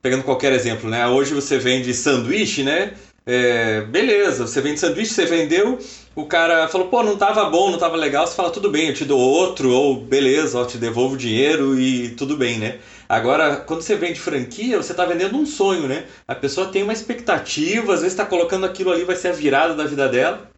pegando 0.00 0.24
qualquer 0.24 0.52
exemplo, 0.52 0.90
né? 0.90 1.06
Hoje 1.06 1.32
você 1.32 1.58
vende 1.58 1.94
sanduíche, 1.94 2.62
né? 2.62 2.94
É, 3.24 3.82
beleza, 3.82 4.46
você 4.46 4.60
vende 4.60 4.80
sanduíche, 4.80 5.14
você 5.14 5.24
vendeu, 5.24 5.78
o 6.14 6.26
cara 6.26 6.66
falou, 6.66 6.88
pô, 6.88 7.04
não 7.04 7.16
tava 7.16 7.44
bom, 7.44 7.70
não 7.70 7.78
tava 7.78 7.96
legal, 7.96 8.26
você 8.26 8.34
fala, 8.34 8.50
tudo 8.50 8.68
bem, 8.68 8.88
eu 8.88 8.94
te 8.94 9.04
dou 9.04 9.20
outro, 9.20 9.70
ou 9.70 9.96
beleza, 9.96 10.58
eu 10.58 10.66
te 10.66 10.76
devolvo 10.76 11.14
o 11.14 11.18
dinheiro 11.18 11.78
e 11.78 12.10
tudo 12.10 12.36
bem, 12.36 12.58
né? 12.58 12.78
Agora, 13.08 13.56
quando 13.56 13.82
você 13.82 13.94
vende 13.94 14.18
franquia, 14.18 14.76
você 14.76 14.92
está 14.92 15.04
vendendo 15.04 15.36
um 15.36 15.46
sonho, 15.46 15.86
né? 15.86 16.04
A 16.26 16.34
pessoa 16.34 16.68
tem 16.68 16.82
uma 16.82 16.92
expectativa, 16.92 17.94
às 17.94 18.00
vezes 18.00 18.14
está 18.14 18.24
colocando 18.24 18.66
aquilo 18.66 18.90
ali, 18.90 19.04
vai 19.04 19.14
ser 19.14 19.28
a 19.28 19.32
virada 19.32 19.74
da 19.74 19.84
vida 19.84 20.08
dela. 20.08 20.50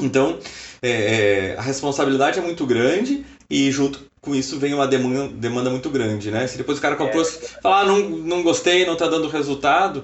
Então, 0.00 0.38
é, 0.82 0.90
é, 0.90 1.56
a 1.58 1.62
responsabilidade 1.62 2.38
é 2.38 2.42
muito 2.42 2.64
grande 2.66 3.24
e 3.48 3.70
junto 3.70 4.00
com 4.20 4.34
isso 4.34 4.58
vem 4.58 4.74
uma 4.74 4.86
demanda, 4.86 5.28
demanda 5.28 5.70
muito 5.70 5.90
grande, 5.90 6.30
né? 6.30 6.46
Se 6.46 6.56
depois 6.56 6.78
o 6.78 6.80
cara 6.82 6.96
comprou, 6.96 7.22
é. 7.22 7.26
falar, 7.26 7.80
ah, 7.80 7.84
não, 7.84 8.00
não 8.00 8.42
gostei, 8.42 8.84
não 8.84 8.94
está 8.94 9.06
dando 9.06 9.28
resultado, 9.28 10.02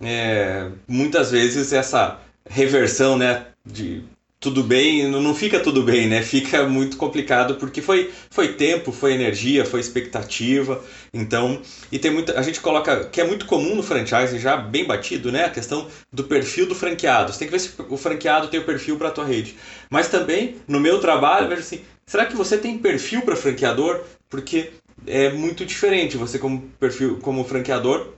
é, 0.00 0.70
muitas 0.86 1.30
vezes 1.30 1.72
essa 1.72 2.18
reversão, 2.48 3.16
né, 3.16 3.46
de 3.64 4.04
tudo 4.38 4.62
bem, 4.62 5.08
não 5.08 5.34
fica 5.34 5.58
tudo 5.58 5.82
bem, 5.82 6.06
né? 6.06 6.22
Fica 6.22 6.68
muito 6.68 6.96
complicado 6.96 7.56
porque 7.56 7.80
foi, 7.80 8.12
foi 8.30 8.52
tempo, 8.52 8.92
foi 8.92 9.12
energia, 9.12 9.64
foi 9.64 9.80
expectativa. 9.80 10.84
Então, 11.12 11.60
e 11.90 11.98
tem 11.98 12.10
muita. 12.10 12.38
A 12.38 12.42
gente 12.42 12.60
coloca, 12.60 13.06
que 13.06 13.20
é 13.20 13.24
muito 13.24 13.46
comum 13.46 13.74
no 13.74 13.82
franchise, 13.82 14.38
já 14.38 14.56
bem 14.56 14.84
batido, 14.84 15.32
né? 15.32 15.46
A 15.46 15.50
questão 15.50 15.88
do 16.12 16.24
perfil 16.24 16.66
do 16.66 16.74
franqueado. 16.74 17.32
Você 17.32 17.40
tem 17.40 17.48
que 17.48 17.52
ver 17.52 17.58
se 17.60 17.72
o 17.88 17.96
franqueado 17.96 18.48
tem 18.48 18.60
o 18.60 18.64
perfil 18.64 18.96
para 18.96 19.08
a 19.08 19.10
tua 19.10 19.24
rede. 19.24 19.56
Mas 19.90 20.08
também, 20.08 20.56
no 20.68 20.78
meu 20.78 21.00
trabalho, 21.00 21.48
vejo 21.48 21.62
assim: 21.62 21.80
será 22.06 22.26
que 22.26 22.36
você 22.36 22.58
tem 22.58 22.78
perfil 22.78 23.22
para 23.22 23.34
franqueador? 23.34 24.04
Porque 24.28 24.70
é 25.06 25.30
muito 25.30 25.64
diferente 25.64 26.16
você 26.16 26.38
como 26.38 26.62
perfil 26.78 27.18
como 27.20 27.44
franqueador 27.44 28.15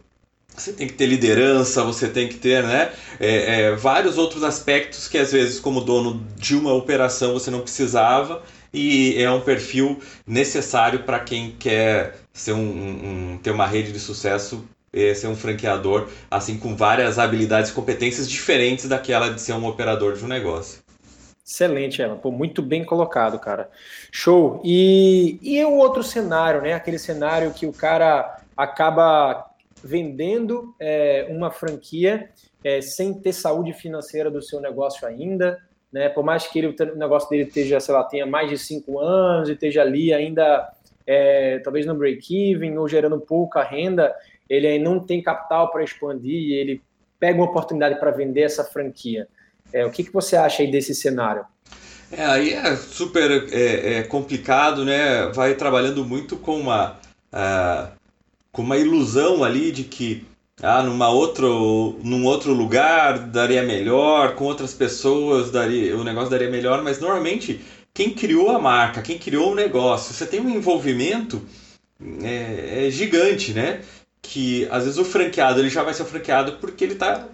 você 0.58 0.72
tem 0.72 0.86
que 0.86 0.94
ter 0.94 1.06
liderança, 1.06 1.82
você 1.82 2.08
tem 2.08 2.28
que 2.28 2.36
ter 2.36 2.62
né, 2.62 2.92
é, 3.20 3.60
é, 3.60 3.74
vários 3.74 4.18
outros 4.18 4.42
aspectos 4.42 5.08
que 5.08 5.18
às 5.18 5.32
vezes 5.32 5.60
como 5.60 5.80
dono 5.80 6.24
de 6.36 6.56
uma 6.56 6.72
operação 6.72 7.32
você 7.32 7.50
não 7.50 7.60
precisava 7.60 8.42
e 8.72 9.20
é 9.22 9.30
um 9.30 9.40
perfil 9.40 9.98
necessário 10.26 11.00
para 11.00 11.20
quem 11.20 11.52
quer 11.58 12.16
ser 12.32 12.52
um, 12.52 12.58
um, 12.58 13.38
ter 13.42 13.50
uma 13.50 13.66
rede 13.66 13.92
de 13.92 14.00
sucesso 14.00 14.64
é, 14.92 15.14
ser 15.14 15.26
um 15.26 15.36
franqueador 15.36 16.08
assim 16.30 16.58
com 16.58 16.74
várias 16.76 17.18
habilidades 17.18 17.70
e 17.70 17.74
competências 17.74 18.28
diferentes 18.28 18.88
daquela 18.88 19.28
de 19.28 19.40
ser 19.40 19.52
um 19.52 19.66
operador 19.66 20.14
de 20.14 20.24
um 20.24 20.28
negócio. 20.28 20.80
Excelente, 21.44 22.02
Ela. 22.02 22.14
Pô, 22.14 22.30
muito 22.30 22.60
bem 22.60 22.84
colocado, 22.84 23.38
cara. 23.38 23.70
Show. 24.12 24.60
E, 24.62 25.38
e 25.40 25.64
o 25.64 25.76
outro 25.76 26.02
cenário, 26.02 26.60
né? 26.60 26.74
Aquele 26.74 26.98
cenário 26.98 27.54
que 27.54 27.66
o 27.66 27.72
cara 27.72 28.38
acaba 28.54 29.47
vendendo 29.82 30.74
é, 30.80 31.26
uma 31.30 31.50
franquia 31.50 32.30
é, 32.64 32.80
sem 32.80 33.14
ter 33.14 33.32
saúde 33.32 33.72
financeira 33.72 34.30
do 34.30 34.42
seu 34.42 34.60
negócio 34.60 35.06
ainda, 35.06 35.58
né? 35.92 36.08
Por 36.08 36.24
mais 36.24 36.46
que 36.46 36.58
ele, 36.58 36.68
o 36.68 36.96
negócio 36.96 37.28
dele 37.30 37.44
esteja, 37.44 37.80
sei 37.80 37.94
lá, 37.94 38.04
tenha 38.04 38.26
mais 38.26 38.50
de 38.50 38.58
cinco 38.58 38.98
anos 38.98 39.48
e 39.48 39.52
esteja 39.52 39.82
ali 39.82 40.12
ainda, 40.12 40.70
é, 41.06 41.58
talvez 41.60 41.86
no 41.86 41.94
break-even 41.94 42.76
ou 42.78 42.88
gerando 42.88 43.20
pouca 43.20 43.62
renda, 43.62 44.14
ele 44.48 44.78
não 44.78 45.00
tem 45.00 45.22
capital 45.22 45.70
para 45.70 45.84
expandir 45.84 46.34
e 46.34 46.52
ele 46.54 46.82
pega 47.18 47.38
uma 47.38 47.46
oportunidade 47.46 47.98
para 47.98 48.10
vender 48.10 48.42
essa 48.42 48.64
franquia. 48.64 49.28
É, 49.72 49.84
o 49.84 49.90
que, 49.90 50.04
que 50.04 50.12
você 50.12 50.36
acha 50.36 50.62
aí 50.62 50.70
desse 50.70 50.94
cenário? 50.94 51.44
É, 52.10 52.24
aí 52.24 52.54
é 52.54 52.74
super 52.76 53.30
é, 53.52 53.98
é 53.98 54.02
complicado, 54.02 54.84
né? 54.84 55.26
Vai 55.34 55.54
trabalhando 55.54 56.04
muito 56.04 56.36
com 56.38 56.58
uma, 56.58 56.98
uh, 57.32 57.97
com 58.52 58.62
uma 58.62 58.76
ilusão 58.76 59.44
ali 59.44 59.70
de 59.70 59.84
que 59.84 60.26
ah, 60.62 60.82
numa 60.82 61.08
outro, 61.08 61.98
num 62.02 62.24
outro 62.24 62.52
lugar 62.52 63.18
daria 63.18 63.62
melhor, 63.62 64.34
com 64.34 64.44
outras 64.44 64.74
pessoas 64.74 65.50
daria, 65.50 65.96
o 65.96 66.02
negócio 66.02 66.30
daria 66.30 66.50
melhor, 66.50 66.82
mas 66.82 66.98
normalmente 66.98 67.60
quem 67.94 68.10
criou 68.10 68.50
a 68.50 68.58
marca, 68.58 69.02
quem 69.02 69.18
criou 69.18 69.52
o 69.52 69.54
negócio, 69.54 70.14
você 70.14 70.26
tem 70.26 70.40
um 70.40 70.50
envolvimento 70.50 71.42
é, 72.22 72.86
é 72.86 72.90
gigante, 72.90 73.52
né? 73.52 73.82
Que 74.22 74.66
às 74.70 74.84
vezes 74.84 74.98
o 74.98 75.04
franqueado 75.04 75.60
ele 75.60 75.70
já 75.70 75.82
vai 75.82 75.94
ser 75.94 76.04
franqueado 76.04 76.52
porque 76.60 76.84
ele 76.84 76.94
está 76.94 77.28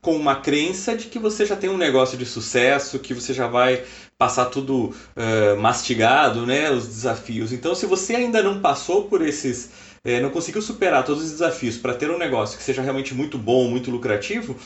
com 0.00 0.14
uma 0.14 0.36
crença 0.36 0.96
de 0.96 1.06
que 1.06 1.18
você 1.18 1.44
já 1.44 1.56
tem 1.56 1.68
um 1.68 1.76
negócio 1.76 2.16
de 2.16 2.24
sucesso, 2.24 2.98
que 2.98 3.12
você 3.12 3.34
já 3.34 3.48
vai 3.48 3.82
passar 4.16 4.46
tudo 4.46 4.94
uh, 5.16 5.60
mastigado, 5.60 6.46
né? 6.46 6.70
Os 6.70 6.86
desafios. 6.86 7.52
Então, 7.52 7.74
se 7.74 7.86
você 7.86 8.14
ainda 8.14 8.42
não 8.42 8.60
passou 8.60 9.04
por 9.04 9.20
esses 9.20 9.70
é, 10.06 10.20
não 10.20 10.30
conseguiu 10.30 10.62
superar 10.62 11.04
todos 11.04 11.24
os 11.24 11.32
desafios 11.32 11.76
para 11.76 11.92
ter 11.92 12.08
um 12.12 12.16
negócio 12.16 12.56
que 12.56 12.62
seja 12.62 12.80
realmente 12.80 13.12
muito 13.12 13.36
bom, 13.36 13.68
muito 13.68 13.90
lucrativo, 13.90 14.56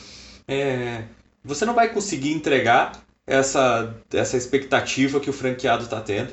é, 0.47 1.05
você 1.43 1.65
não 1.65 1.73
vai 1.73 1.89
conseguir 1.89 2.31
entregar 2.31 2.91
essa, 3.25 3.91
essa 4.13 4.37
expectativa 4.37 5.19
que 5.19 5.31
o 5.31 5.33
franqueado 5.33 5.85
está 5.85 5.99
tendo. 5.99 6.31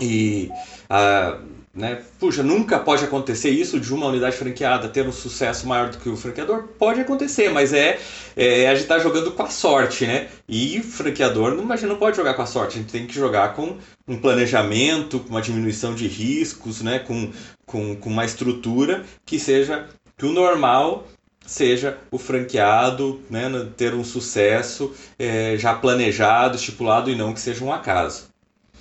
E 0.00 0.48
a, 0.88 1.40
né? 1.72 2.02
Puxa, 2.18 2.42
nunca 2.42 2.78
pode 2.78 3.04
acontecer 3.04 3.50
isso 3.50 3.78
de 3.78 3.94
uma 3.94 4.06
unidade 4.06 4.36
franqueada 4.36 4.88
ter 4.88 5.06
um 5.06 5.12
sucesso 5.12 5.66
maior 5.66 5.90
do 5.90 5.98
que 5.98 6.08
o 6.08 6.16
franqueador? 6.16 6.64
Pode 6.78 7.00
acontecer, 7.00 7.48
mas 7.50 7.72
é, 7.72 7.98
é 8.36 8.68
a 8.68 8.74
gente 8.74 8.88
tá 8.88 8.98
jogando 8.98 9.30
com 9.32 9.42
a 9.42 9.48
sorte, 9.48 10.06
né? 10.06 10.28
E 10.48 10.82
franqueador, 10.82 11.54
não, 11.54 11.70
a 11.70 11.76
gente 11.76 11.88
não 11.88 11.96
pode 11.96 12.16
jogar 12.16 12.34
com 12.34 12.42
a 12.42 12.46
sorte, 12.46 12.78
a 12.78 12.80
gente 12.80 12.90
tem 12.90 13.06
que 13.06 13.14
jogar 13.14 13.54
com 13.54 13.76
um 14.06 14.18
planejamento, 14.18 15.20
com 15.20 15.30
uma 15.30 15.42
diminuição 15.42 15.94
de 15.94 16.08
riscos, 16.08 16.82
né? 16.82 16.98
Com, 16.98 17.30
com, 17.64 17.94
com 17.94 18.10
uma 18.10 18.24
estrutura 18.24 19.04
que 19.24 19.38
seja 19.38 19.88
que 20.16 20.26
o 20.26 20.32
normal 20.32 21.06
seja 21.46 21.98
o 22.10 22.18
franqueado 22.18 23.20
né, 23.30 23.48
ter 23.76 23.94
um 23.94 24.04
sucesso 24.04 24.94
é, 25.18 25.56
já 25.56 25.74
planejado, 25.74 26.56
estipulado 26.56 27.10
e 27.10 27.16
não 27.16 27.32
que 27.32 27.40
seja 27.40 27.64
um 27.64 27.72
acaso. 27.72 28.28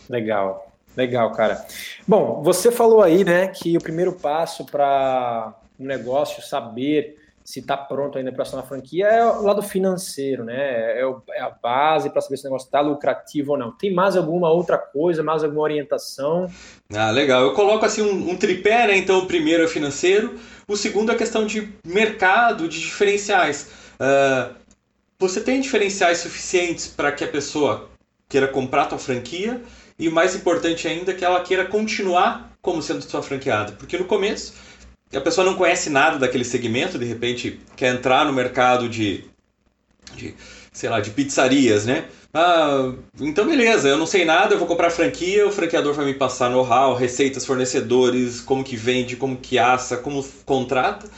Legal. 0.10 0.68
Legal, 0.96 1.31
cara. 1.31 1.65
Bom, 2.08 2.41
você 2.43 2.72
falou 2.72 3.01
aí, 3.01 3.24
né, 3.24 3.48
que 3.48 3.77
o 3.77 3.81
primeiro 3.81 4.13
passo 4.13 4.65
para 4.65 5.53
um 5.79 5.86
negócio 5.86 6.43
saber 6.43 7.17
se 7.50 7.62
está 7.62 7.75
pronto 7.75 8.15
ainda 8.15 8.31
para 8.31 8.43
assinar 8.43 8.63
a 8.63 8.67
franquia 8.67 9.08
é 9.08 9.25
o 9.25 9.41
lado 9.41 9.63
financeiro, 9.63 10.43
né? 10.43 10.53
É, 10.55 11.01
é 11.31 11.41
a 11.41 11.50
base 11.50 12.12
para 12.12 12.22
saber 12.22 12.38
se 12.38 12.43
o 12.43 12.46
negócio 12.46 12.67
está 12.67 12.79
lucrativo 12.79 13.53
ou 13.53 13.58
não. 13.58 13.72
Tem 13.72 13.91
mais 13.91 14.15
alguma 14.15 14.51
outra 14.51 14.77
coisa, 14.77 15.24
mais 15.24 15.43
alguma 15.43 15.63
orientação? 15.63 16.48
Ah, 16.93 17.10
legal. 17.10 17.41
Eu 17.41 17.53
coloco 17.53 17.84
assim 17.84 18.03
um, 18.03 18.29
um 18.29 18.38
tripé, 18.38 18.86
né? 18.86 18.98
Então, 18.98 19.17
o 19.17 19.25
primeiro 19.25 19.63
é 19.63 19.67
financeiro, 19.67 20.38
o 20.67 20.77
segundo 20.77 21.12
é 21.12 21.15
a 21.15 21.17
questão 21.17 21.43
de 21.43 21.74
mercado, 21.84 22.69
de 22.69 22.79
diferenciais. 22.79 23.72
Uh, 23.96 24.53
você 25.17 25.41
tem 25.41 25.60
diferenciais 25.60 26.19
suficientes 26.19 26.88
para 26.88 27.12
que 27.12 27.24
a 27.24 27.27
pessoa 27.27 27.89
queira 28.29 28.48
comprar 28.48 28.84
a 28.84 28.86
tua 28.86 29.00
franquia 29.00 29.60
e 30.00 30.10
mais 30.10 30.34
importante 30.34 30.88
ainda 30.88 31.12
é 31.12 31.13
que 31.13 31.25
ela 31.25 31.41
queira 31.41 31.65
continuar 31.65 32.50
como 32.62 32.82
sendo 32.82 33.01
sua 33.01 33.22
franqueada, 33.22 33.74
porque 33.74 33.98
no 33.98 34.06
começo 34.06 34.53
a 35.13 35.20
pessoa 35.20 35.46
não 35.46 35.56
conhece 35.56 35.89
nada 35.89 36.18
daquele 36.18 36.46
segmento, 36.46 36.98
de 36.98 37.06
repente 37.06 37.60
quer 37.75 37.94
entrar 37.94 38.25
no 38.25 38.32
mercado 38.32 38.88
de, 38.88 39.25
de 40.15 40.34
sei 40.72 40.89
lá, 40.89 41.01
de 41.01 41.10
pizzarias, 41.10 41.86
né? 41.86 42.06
Ah, 42.34 42.94
então 43.20 43.46
beleza, 43.46 43.89
eu 43.89 43.98
não 43.98 44.06
sei 44.06 44.24
nada, 44.24 44.53
eu 44.53 44.60
vou 44.60 44.68
comprar 44.68 44.91
franquia, 44.91 45.48
o 45.48 45.51
franqueador 45.51 45.94
vai 45.94 46.06
me 46.06 46.13
passar 46.13 46.50
know-how, 46.50 46.96
receitas, 46.96 47.46
fornecedores, 47.46 48.39
como 48.39 48.63
que 48.63 48.77
vende, 48.77 49.15
como 49.15 49.36
que 49.36 49.58
assa, 49.58 49.98
como 49.98 50.24
contrata 50.46 51.10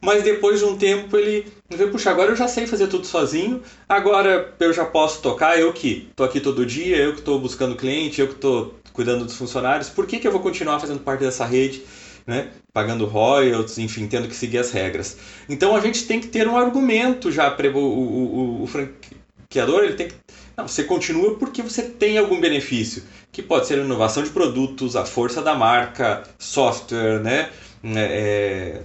mas 0.00 0.22
depois 0.22 0.60
de 0.60 0.64
um 0.64 0.76
tempo 0.76 1.16
ele 1.16 1.46
vê, 1.68 1.86
puxa, 1.86 2.10
agora 2.10 2.30
eu 2.30 2.36
já 2.36 2.48
sei 2.48 2.66
fazer 2.66 2.86
tudo 2.86 3.06
sozinho, 3.06 3.62
agora 3.88 4.54
eu 4.60 4.72
já 4.72 4.84
posso 4.84 5.20
tocar, 5.20 5.58
eu 5.58 5.72
que 5.72 6.08
tô 6.14 6.24
aqui 6.24 6.40
todo 6.40 6.66
dia, 6.66 6.96
eu 6.96 7.12
que 7.12 7.18
estou 7.20 7.38
buscando 7.38 7.76
cliente, 7.76 8.20
eu 8.20 8.28
que 8.28 8.34
estou 8.34 8.74
cuidando 8.92 9.24
dos 9.24 9.36
funcionários, 9.36 9.88
por 9.88 10.06
que, 10.06 10.18
que 10.18 10.26
eu 10.26 10.32
vou 10.32 10.40
continuar 10.40 10.80
fazendo 10.80 11.00
parte 11.00 11.20
dessa 11.20 11.44
rede 11.44 11.82
né? 12.28 12.50
Pagando 12.74 13.06
royalties, 13.06 13.78
enfim, 13.78 14.06
tendo 14.06 14.28
que 14.28 14.36
seguir 14.36 14.58
as 14.58 14.70
regras. 14.70 15.16
Então 15.48 15.74
a 15.74 15.80
gente 15.80 16.04
tem 16.04 16.20
que 16.20 16.28
ter 16.28 16.46
um 16.46 16.58
argumento 16.58 17.32
já, 17.32 17.56
o, 17.74 17.78
o, 17.78 18.62
o 18.62 18.66
franqueador 18.66 19.84
ele 19.84 19.94
tem 19.94 20.08
que 20.08 20.14
não, 20.54 20.68
você 20.68 20.84
continua 20.84 21.36
porque 21.36 21.62
você 21.62 21.82
tem 21.84 22.18
algum 22.18 22.38
benefício, 22.38 23.04
que 23.32 23.42
pode 23.42 23.66
ser 23.66 23.78
a 23.78 23.84
inovação 23.84 24.22
de 24.22 24.30
produtos, 24.30 24.94
a 24.94 25.06
força 25.06 25.40
da 25.40 25.54
marca, 25.54 26.24
software, 26.36 27.20
né? 27.20 27.50
É, 27.82 28.00
é, 28.00 28.82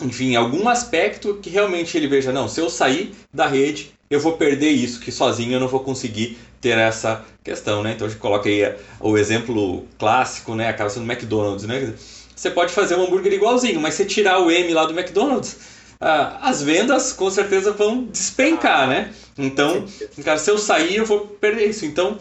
enfim, 0.00 0.36
algum 0.36 0.68
aspecto 0.68 1.34
que 1.42 1.48
realmente 1.48 1.96
ele 1.96 2.06
veja, 2.06 2.32
não, 2.32 2.48
se 2.48 2.60
eu 2.60 2.68
sair 2.68 3.14
da 3.32 3.46
rede, 3.46 3.92
eu 4.10 4.20
vou 4.20 4.36
perder 4.36 4.70
isso, 4.70 5.00
que 5.00 5.10
sozinho 5.10 5.54
eu 5.54 5.60
não 5.60 5.68
vou 5.68 5.80
conseguir 5.80 6.38
ter 6.60 6.78
essa 6.78 7.24
questão, 7.42 7.82
né? 7.82 7.92
Então 7.94 8.06
a 8.06 8.10
gente 8.10 8.18
coloca 8.18 8.48
aí 8.48 8.74
o 9.00 9.16
exemplo 9.16 9.86
clássico, 9.98 10.54
né? 10.54 10.68
Acaba 10.68 10.90
sendo 10.90 11.10
McDonald's, 11.10 11.66
né? 11.66 11.94
Você 12.34 12.50
pode 12.50 12.72
fazer 12.72 12.96
um 12.96 13.04
hambúrguer 13.04 13.32
igualzinho, 13.32 13.80
mas 13.80 13.94
você 13.94 14.04
tirar 14.04 14.40
o 14.40 14.50
M 14.50 14.72
lá 14.74 14.84
do 14.84 14.98
McDonald's, 14.98 15.56
ah, 16.00 16.38
as 16.42 16.62
vendas 16.62 17.12
com 17.12 17.30
certeza 17.30 17.72
vão 17.72 18.04
despencar, 18.04 18.86
né? 18.86 19.12
Então, 19.38 19.86
cara, 20.24 20.38
se 20.38 20.50
eu 20.50 20.58
sair, 20.58 20.96
eu 20.96 21.06
vou 21.06 21.20
perder 21.20 21.66
isso. 21.66 21.86
Então, 21.86 22.18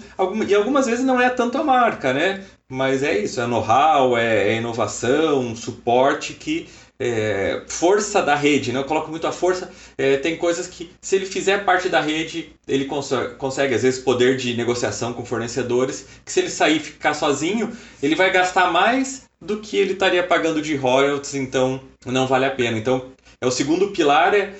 e 0.47 0.55
algumas 0.55 0.85
vezes 0.85 1.03
não 1.03 1.19
é 1.19 1.29
tanto 1.29 1.57
a 1.57 1.63
marca, 1.63 2.13
né? 2.13 2.45
Mas 2.69 3.03
é 3.03 3.17
isso, 3.19 3.39
é 3.39 3.45
know-how, 3.45 4.17
é, 4.17 4.49
é, 4.49 4.55
inovação, 4.57 5.55
suporte 5.55 6.33
que. 6.33 6.67
É, 6.97 7.61
força 7.67 8.21
da 8.21 8.35
rede, 8.35 8.71
né? 8.71 8.79
Eu 8.79 8.85
coloco 8.85 9.11
muito 9.11 9.27
a 9.27 9.31
força. 9.31 9.69
É, 9.97 10.17
tem 10.17 10.37
coisas 10.37 10.67
que, 10.67 10.91
se 11.01 11.15
ele 11.17 11.25
fizer 11.25 11.65
parte 11.65 11.89
da 11.89 11.99
rede, 11.99 12.55
ele 12.67 12.85
consegue, 12.85 13.35
consegue, 13.35 13.75
às 13.75 13.83
vezes, 13.83 13.99
poder 14.01 14.37
de 14.37 14.55
negociação 14.55 15.13
com 15.13 15.25
fornecedores. 15.25 16.07
Que 16.23 16.31
se 16.31 16.39
ele 16.39 16.49
sair 16.49 16.77
e 16.77 16.79
ficar 16.79 17.13
sozinho, 17.13 17.75
ele 18.01 18.15
vai 18.15 18.31
gastar 18.31 18.71
mais 18.71 19.25
do 19.41 19.59
que 19.59 19.77
ele 19.77 19.93
estaria 19.93 20.23
pagando 20.23 20.61
de 20.61 20.75
royalties, 20.75 21.35
então 21.35 21.81
não 22.05 22.27
vale 22.27 22.45
a 22.45 22.51
pena. 22.51 22.77
Então, 22.77 23.11
é 23.41 23.45
o 23.45 23.51
segundo 23.51 23.91
pilar 23.91 24.33
é 24.33 24.53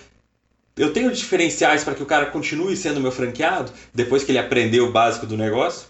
eu 0.77 0.92
tenho 0.92 1.12
diferenciais 1.12 1.84
para 1.84 1.96
que 1.96 2.04
o 2.04 2.06
cara 2.06 2.25
continue 2.25 2.75
sendo 2.75 3.00
meu 3.00 3.12
franqueado 3.12 3.72
depois 3.94 4.24
que 4.24 4.32
ele 4.32 4.39
aprendeu 4.39 4.86
o 4.86 4.92
básico 4.92 5.25
do 5.25 5.38
negócio? 5.38 5.88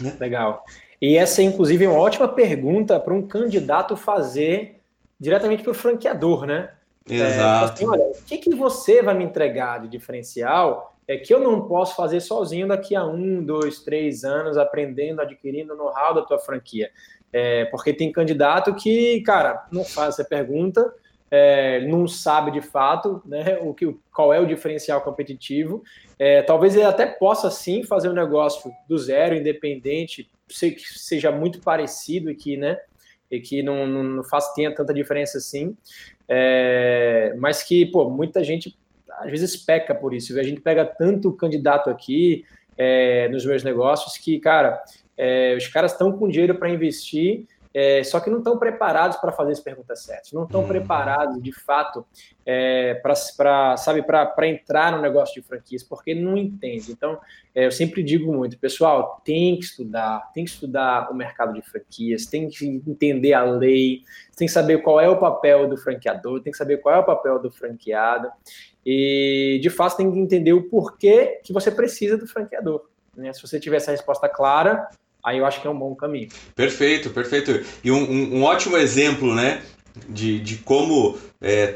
Né? 0.00 0.16
Legal. 0.18 0.64
E 1.00 1.16
essa, 1.18 1.42
inclusive, 1.42 1.84
é 1.84 1.88
uma 1.88 1.98
ótima 1.98 2.26
pergunta 2.26 2.98
para 2.98 3.12
um 3.12 3.20
candidato 3.20 3.94
fazer 3.94 4.75
diretamente 5.18 5.62
para 5.62 5.72
o 5.72 5.74
franqueador, 5.74 6.46
né? 6.46 6.70
Exato. 7.08 7.82
É, 7.82 7.84
assim, 7.84 7.86
olha, 7.86 8.04
o 8.04 8.24
que, 8.24 8.38
que 8.38 8.54
você 8.54 9.02
vai 9.02 9.14
me 9.14 9.24
entregar 9.24 9.80
de 9.80 9.88
diferencial 9.88 10.96
é 11.06 11.16
que 11.16 11.32
eu 11.32 11.38
não 11.38 11.68
posso 11.68 11.94
fazer 11.94 12.20
sozinho 12.20 12.66
daqui 12.66 12.96
a 12.96 13.04
um, 13.04 13.42
dois, 13.42 13.80
três 13.80 14.24
anos, 14.24 14.56
aprendendo, 14.56 15.20
adquirindo 15.20 15.72
o 15.72 15.76
know-how 15.76 16.12
da 16.12 16.22
tua 16.22 16.38
franquia. 16.38 16.90
É, 17.32 17.66
porque 17.66 17.92
tem 17.92 18.10
candidato 18.10 18.74
que, 18.74 19.20
cara, 19.22 19.66
não 19.70 19.84
faz 19.84 20.14
essa 20.14 20.24
pergunta, 20.24 20.92
é, 21.30 21.86
não 21.86 22.08
sabe 22.08 22.50
de 22.50 22.60
fato 22.60 23.22
né, 23.24 23.58
o 23.60 23.74
que, 23.74 23.96
qual 24.12 24.32
é 24.32 24.40
o 24.40 24.46
diferencial 24.46 25.00
competitivo. 25.00 25.82
É, 26.18 26.42
talvez 26.42 26.74
ele 26.74 26.84
até 26.84 27.06
possa 27.06 27.50
sim 27.50 27.84
fazer 27.84 28.08
um 28.08 28.14
negócio 28.14 28.72
do 28.88 28.98
zero, 28.98 29.36
independente, 29.36 30.28
sei 30.48 30.72
que 30.72 30.82
seja 30.82 31.30
muito 31.30 31.60
parecido 31.60 32.30
e 32.30 32.34
que, 32.34 32.56
né, 32.56 32.78
e 33.30 33.40
que 33.40 33.62
não, 33.62 33.86
não, 33.86 34.02
não 34.02 34.24
faz, 34.24 34.52
tenha 34.54 34.74
tanta 34.74 34.94
diferença 34.94 35.38
assim, 35.38 35.76
é, 36.28 37.34
mas 37.38 37.62
que 37.62 37.86
pô, 37.86 38.08
muita 38.10 38.42
gente 38.42 38.76
às 39.18 39.30
vezes 39.30 39.56
peca 39.56 39.94
por 39.94 40.12
isso. 40.14 40.38
A 40.38 40.42
gente 40.42 40.60
pega 40.60 40.84
tanto 40.84 41.32
candidato 41.32 41.88
aqui 41.88 42.44
é, 42.76 43.28
nos 43.28 43.44
meus 43.44 43.64
negócios 43.64 44.18
que, 44.18 44.38
cara, 44.38 44.82
é, 45.16 45.54
os 45.56 45.66
caras 45.68 45.92
estão 45.92 46.12
com 46.12 46.28
dinheiro 46.28 46.54
para 46.56 46.68
investir 46.68 47.46
é, 47.78 48.02
só 48.02 48.20
que 48.20 48.30
não 48.30 48.38
estão 48.38 48.58
preparados 48.58 49.18
para 49.18 49.30
fazer 49.30 49.52
as 49.52 49.60
perguntas 49.60 50.02
certas, 50.02 50.32
não 50.32 50.44
estão 50.44 50.62
uhum. 50.62 50.66
preparados 50.66 51.42
de 51.42 51.52
fato 51.52 52.06
é, 52.46 52.94
para 52.94 53.76
sabe 53.76 54.02
para 54.02 54.48
entrar 54.48 54.92
no 54.92 55.02
negócio 55.02 55.34
de 55.34 55.46
franquias, 55.46 55.82
porque 55.82 56.14
não 56.14 56.38
entende. 56.38 56.90
Então, 56.90 57.20
é, 57.54 57.66
eu 57.66 57.70
sempre 57.70 58.02
digo 58.02 58.32
muito, 58.32 58.58
pessoal, 58.58 59.20
tem 59.22 59.56
que 59.58 59.66
estudar, 59.66 60.30
tem 60.32 60.46
que 60.46 60.52
estudar 60.52 61.12
o 61.12 61.14
mercado 61.14 61.52
de 61.52 61.60
franquias, 61.60 62.24
tem 62.24 62.48
que 62.48 62.66
entender 62.66 63.34
a 63.34 63.44
lei, 63.44 64.04
tem 64.34 64.46
que 64.46 64.54
saber 64.54 64.78
qual 64.78 64.98
é 64.98 65.10
o 65.10 65.18
papel 65.18 65.68
do 65.68 65.76
franqueador, 65.76 66.40
tem 66.40 66.52
que 66.52 66.56
saber 66.58 66.78
qual 66.78 66.94
é 66.94 66.98
o 67.00 67.04
papel 67.04 67.38
do 67.38 67.50
franqueado 67.50 68.30
e 68.86 69.58
de 69.60 69.68
fato 69.68 69.98
tem 69.98 70.10
que 70.10 70.18
entender 70.18 70.54
o 70.54 70.62
porquê 70.62 71.42
que 71.44 71.52
você 71.52 71.70
precisa 71.70 72.16
do 72.16 72.26
franqueador. 72.26 72.88
Né? 73.14 73.34
Se 73.34 73.42
você 73.42 73.60
tiver 73.60 73.76
essa 73.76 73.90
resposta 73.90 74.30
clara, 74.30 74.88
aí 75.26 75.38
eu 75.38 75.44
acho 75.44 75.60
que 75.60 75.66
é 75.66 75.70
um 75.70 75.78
bom 75.78 75.92
caminho. 75.96 76.28
Perfeito, 76.54 77.10
perfeito. 77.10 77.60
E 77.82 77.90
um, 77.90 77.98
um, 77.98 78.36
um 78.36 78.42
ótimo 78.44 78.76
exemplo, 78.76 79.34
né, 79.34 79.60
de, 80.08 80.38
de 80.38 80.56
como 80.58 81.18
é, 81.42 81.74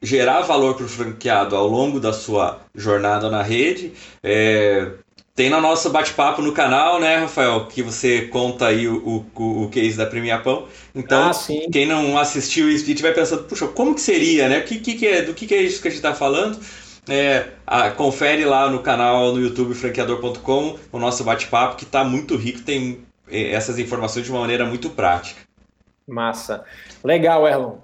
gerar 0.00 0.42
valor 0.42 0.76
para 0.76 0.86
o 0.86 0.88
franqueado 0.88 1.56
ao 1.56 1.66
longo 1.66 1.98
da 1.98 2.12
sua 2.12 2.60
jornada 2.72 3.28
na 3.28 3.42
rede. 3.42 3.92
É, 4.22 4.92
tem 5.34 5.50
na 5.50 5.60
nossa 5.60 5.90
bate-papo 5.90 6.40
no 6.40 6.52
canal, 6.52 7.00
né, 7.00 7.16
Rafael, 7.16 7.66
que 7.66 7.82
você 7.82 8.22
conta 8.28 8.68
aí 8.68 8.86
o, 8.86 9.26
o, 9.34 9.64
o 9.64 9.68
case 9.68 9.96
da 9.96 10.06
Premiapão. 10.06 10.68
Então, 10.94 11.30
ah, 11.30 11.72
quem 11.72 11.86
não 11.86 12.16
assistiu 12.16 12.70
e 12.70 12.74
estiver 12.76 13.12
pensando, 13.12 13.42
puxa, 13.42 13.66
como 13.66 13.96
que 13.96 14.00
seria, 14.00 14.48
né? 14.48 14.60
O 14.60 14.62
que, 14.62 14.78
que, 14.78 14.94
que 14.94 15.06
é, 15.08 15.22
do 15.22 15.34
que, 15.34 15.48
que 15.48 15.54
é 15.56 15.60
isso 15.60 15.82
que 15.82 15.88
a 15.88 15.90
gente 15.90 15.98
está 15.98 16.14
falando? 16.14 16.60
É, 17.08 17.48
a, 17.66 17.90
confere 17.90 18.44
lá 18.44 18.70
no 18.70 18.80
canal 18.80 19.32
no 19.32 19.40
YouTube 19.40 19.74
franqueador.com 19.74 20.78
o 20.90 20.98
nosso 20.98 21.22
bate-papo 21.22 21.76
que 21.76 21.84
está 21.84 22.02
muito 22.02 22.36
rico, 22.36 22.62
tem 22.62 23.04
é, 23.28 23.50
essas 23.50 23.78
informações 23.78 24.24
de 24.24 24.30
uma 24.30 24.40
maneira 24.40 24.64
muito 24.64 24.90
prática. 24.90 25.40
Massa. 26.06 26.64
Legal, 27.02 27.46
Erlon. 27.46 27.76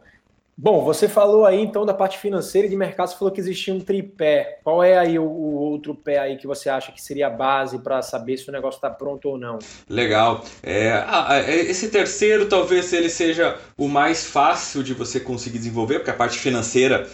Bom, 0.62 0.84
você 0.84 1.08
falou 1.08 1.46
aí 1.46 1.58
então 1.58 1.86
da 1.86 1.94
parte 1.94 2.18
financeira 2.18 2.66
e 2.66 2.70
de 2.70 2.76
mercado, 2.76 3.08
você 3.08 3.16
falou 3.16 3.32
que 3.32 3.40
existia 3.40 3.72
um 3.72 3.80
tripé. 3.80 4.58
Qual 4.62 4.84
é 4.84 4.98
aí 4.98 5.18
o, 5.18 5.24
o 5.24 5.54
outro 5.54 5.94
pé 5.94 6.18
aí 6.18 6.36
que 6.36 6.46
você 6.46 6.68
acha 6.68 6.92
que 6.92 7.00
seria 7.00 7.28
a 7.28 7.30
base 7.30 7.78
para 7.78 8.02
saber 8.02 8.36
se 8.36 8.46
o 8.46 8.52
negócio 8.52 8.76
está 8.76 8.90
pronto 8.90 9.26
ou 9.30 9.38
não? 9.38 9.58
Legal. 9.88 10.44
É, 10.62 11.02
esse 11.48 11.88
terceiro 11.88 12.46
talvez 12.46 12.92
ele 12.92 13.08
seja 13.08 13.56
o 13.74 13.88
mais 13.88 14.26
fácil 14.26 14.82
de 14.82 14.92
você 14.92 15.18
conseguir 15.18 15.56
desenvolver, 15.56 16.00
porque 16.00 16.10
a 16.10 16.14
parte 16.14 16.38
financeira 16.38 17.08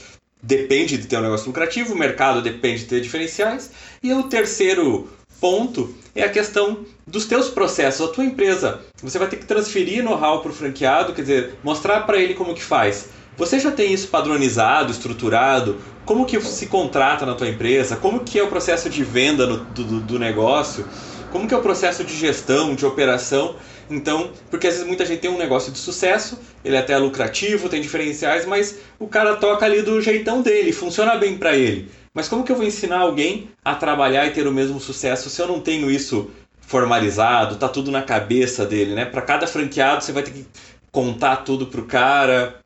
depende 0.47 0.97
de 0.97 1.07
ter 1.07 1.19
um 1.19 1.23
negócio 1.23 1.49
lucrativo, 1.49 1.93
o 1.93 1.99
mercado 1.99 2.41
depende 2.41 2.81
de 2.81 2.87
ter 2.87 3.01
diferenciais. 3.01 3.71
E 4.03 4.13
o 4.13 4.23
terceiro 4.23 5.09
ponto 5.41 5.93
é 6.15 6.23
a 6.23 6.31
questão 6.31 6.87
dos 7.07 7.27
teus 7.27 7.49
processos, 7.49 8.09
a 8.09 8.13
tua 8.13 8.25
empresa. 8.25 8.81
Você 9.03 9.19
vai 9.19 9.29
ter 9.29 9.37
que 9.37 9.45
transferir 9.45 10.03
know-how 10.05 10.41
para 10.41 10.51
o 10.51 10.55
franqueado, 10.55 11.13
quer 11.13 11.23
dizer, 11.23 11.55
mostrar 11.65 12.03
para 12.03 12.19
ele 12.19 12.35
como 12.35 12.55
que 12.55 12.63
faz. 12.63 13.09
Você 13.37 13.59
já 13.59 13.71
tem 13.71 13.93
isso 13.93 14.09
padronizado, 14.09 14.93
estruturado? 14.93 15.77
Como 16.07 16.25
que 16.25 16.41
se 16.41 16.67
contrata 16.67 17.27
na 17.27 17.35
tua 17.35 17.49
empresa? 17.49 17.97
Como 17.97 18.21
que 18.21 18.39
é 18.39 18.43
o 18.43 18.49
processo 18.49 18.89
de 18.89 19.03
venda 19.03 19.47
no, 19.47 19.59
do, 19.59 20.01
do 20.01 20.19
negócio? 20.19 20.87
Como 21.33 21.47
que 21.47 21.53
é 21.53 21.57
o 21.57 21.61
processo 21.61 22.03
de 22.05 22.17
gestão, 22.17 22.75
de 22.75 22.87
operação? 22.87 23.57
Então, 23.89 24.31
porque 24.51 24.67
às 24.67 24.75
vezes 24.75 24.87
muita 24.87 25.07
gente 25.07 25.21
tem 25.21 25.31
um 25.31 25.39
negócio 25.39 25.71
de 25.71 25.79
sucesso, 25.79 26.39
ele 26.65 26.77
é 26.77 26.79
até 26.79 26.97
lucrativo, 26.99 27.69
tem 27.69 27.81
diferenciais, 27.81 28.45
mas 28.45 28.79
o 28.99 29.07
cara 29.07 29.37
toca 29.37 29.65
ali 29.65 29.83
do 29.83 30.01
jeitão 30.01 30.43
dele, 30.43 30.73
funciona 30.73 31.17
bem 31.17 31.39
para 31.39 31.57
ele. 31.57 31.89
Mas 32.13 32.29
como 32.29 32.43
que 32.43 32.51
eu 32.51 32.57
vou 32.57 32.65
ensinar 32.65 33.01
alguém 33.01 33.51
a 33.65 33.75
trabalhar 33.75 34.27
e 34.27 34.31
ter 34.31 34.47
o 34.47 34.53
mesmo 34.53 34.81
sucesso 34.81 35.31
se 35.31 35.41
eu 35.41 35.47
não 35.47 35.61
tenho 35.61 35.91
isso 35.91 36.31
formalizado, 36.61 37.57
tá 37.57 37.69
tudo 37.69 37.91
na 37.91 38.03
cabeça 38.03 38.67
dele, 38.67 38.95
né? 38.95 39.05
Para 39.05 39.23
cada 39.23 39.47
franqueado 39.47 40.03
você 40.03 40.13
vai 40.13 40.23
ter 40.23 40.33
que 40.33 40.47
contar 40.91 41.37
tudo 41.37 41.67
pro 41.67 41.85
cara, 41.85 42.59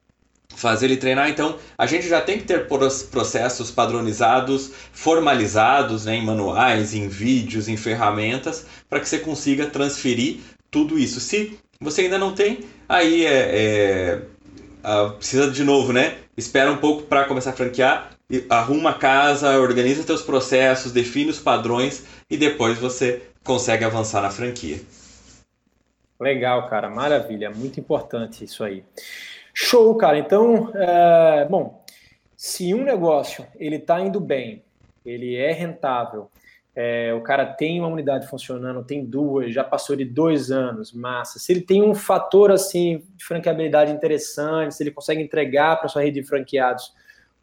fazer 0.55 0.87
ele 0.87 0.97
treinar. 0.97 1.29
Então, 1.29 1.57
a 1.77 1.87
gente 1.87 2.09
já 2.09 2.21
tem 2.21 2.39
que 2.39 2.45
ter 2.45 2.67
processos 2.67 3.71
padronizados, 3.71 4.71
formalizados, 4.93 6.05
né, 6.05 6.17
em 6.17 6.25
manuais, 6.25 6.95
em 6.95 7.09
vídeos, 7.09 7.69
em 7.69 7.77
ferramentas, 7.77 8.67
para 8.89 9.01
que 9.01 9.09
você 9.09 9.19
consiga 9.19 9.67
transferir 9.67 10.39
tudo 10.71 10.99
isso. 10.99 11.21
Se 11.21 11.59
você 11.81 12.03
ainda 12.03 12.19
não 12.19 12.35
tem, 12.35 12.61
aí 12.89 13.25
é, 13.27 14.21
é 14.23 14.23
precisa 15.17 15.51
de 15.51 15.65
novo, 15.65 15.93
né? 15.93 16.19
Espera 16.37 16.71
um 16.71 16.79
pouco 16.79 17.03
para 17.03 17.25
começar 17.25 17.51
a 17.51 17.55
franquear, 17.55 18.11
arruma 18.49 18.91
a 18.91 18.95
casa, 18.95 19.59
organiza 19.59 20.03
seus 20.03 20.23
processos, 20.23 20.93
define 20.93 21.31
os 21.31 21.41
padrões 21.41 22.05
e 22.31 22.37
depois 22.37 22.79
você 22.79 23.23
consegue 23.45 23.85
avançar 23.85 24.23
na 24.23 24.31
franquia. 24.31 24.81
Legal, 26.19 26.69
cara, 26.69 26.89
maravilha, 26.91 27.51
muito 27.51 27.81
importante 27.81 28.45
isso 28.45 28.63
aí. 28.63 28.85
Show, 29.55 29.95
cara. 29.97 30.19
Então, 30.19 30.71
é, 30.75 31.47
bom, 31.51 31.83
se 32.37 32.75
um 32.75 32.85
negócio 32.85 33.47
ele 33.59 33.77
está 33.77 34.01
indo 34.01 34.21
bem, 34.21 34.63
ele 35.05 35.35
é 35.35 35.53
rentável, 35.53 36.31
é, 36.75 37.13
o 37.15 37.21
cara 37.21 37.45
tem 37.45 37.81
uma 37.81 37.89
unidade 37.89 38.27
funcionando, 38.29 38.85
tem 38.85 39.05
duas, 39.05 39.53
já 39.53 39.65
passou 39.65 39.97
de 39.97 40.05
dois 40.05 40.51
anos, 40.51 40.93
massa. 40.93 41.39
Se 41.39 41.53
ele 41.53 41.63
tem 41.63 41.83
um 41.83 41.95
fator 41.95 42.53
assim 42.53 43.03
de 43.17 43.25
franqueabilidade 43.25 43.93
interessante, 43.93 44.75
se 44.75 44.83
ele 44.83 44.91
consegue 44.91 45.21
entregar 45.21 45.77
para 45.77 45.89
sua 45.89 46.03
rede 46.03 46.21
de 46.21 46.27
franqueados 46.27 46.95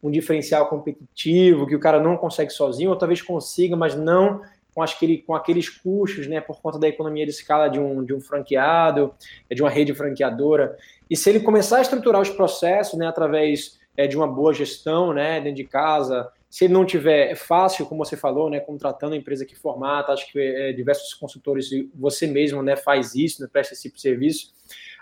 um 0.02 0.10
diferencial 0.10 0.68
competitivo 0.68 1.66
que 1.66 1.74
o 1.74 1.80
cara 1.80 2.00
não 2.00 2.16
consegue 2.16 2.50
sozinho, 2.50 2.90
ou 2.90 2.96
talvez 2.96 3.20
consiga, 3.20 3.76
mas 3.76 3.94
não 3.94 4.40
com, 4.74 4.82
aquele, 4.82 5.18
com 5.18 5.34
aqueles 5.34 5.68
custos, 5.68 6.28
né, 6.28 6.40
por 6.40 6.60
conta 6.60 6.78
da 6.78 6.88
economia 6.88 7.24
de 7.24 7.32
escala 7.32 7.68
de 7.68 7.80
um, 7.80 8.04
de 8.04 8.14
um 8.14 8.20
franqueado, 8.20 9.12
de 9.50 9.60
uma 9.60 9.70
rede 9.70 9.92
franqueadora. 9.92 10.76
E 11.10 11.16
se 11.16 11.28
ele 11.28 11.40
começar 11.40 11.78
a 11.78 11.82
estruturar 11.82 12.20
os 12.20 12.30
processos, 12.30 12.96
né, 12.96 13.06
através 13.06 13.78
é, 13.96 14.06
de 14.06 14.16
uma 14.16 14.26
boa 14.26 14.54
gestão, 14.54 15.12
né, 15.12 15.40
dentro 15.40 15.56
de 15.56 15.64
casa, 15.64 16.30
se 16.50 16.64
ele 16.64 16.72
não 16.72 16.84
tiver 16.84 17.30
é 17.30 17.34
fácil, 17.34 17.86
como 17.86 18.04
você 18.04 18.16
falou, 18.16 18.48
né, 18.48 18.58
contratando 18.60 19.14
a 19.14 19.16
empresa 19.16 19.44
que 19.44 19.54
formata, 19.54 20.12
acho 20.12 20.30
que 20.32 20.38
é, 20.38 20.72
diversos 20.72 21.12
consultores, 21.14 21.68
você 21.94 22.26
mesmo, 22.26 22.62
né, 22.62 22.76
faz 22.76 23.14
isso, 23.14 23.42
né, 23.42 23.48
presta 23.52 23.74
esse 23.74 23.82
tipo 23.82 23.96
de 23.96 24.02
serviço. 24.02 24.52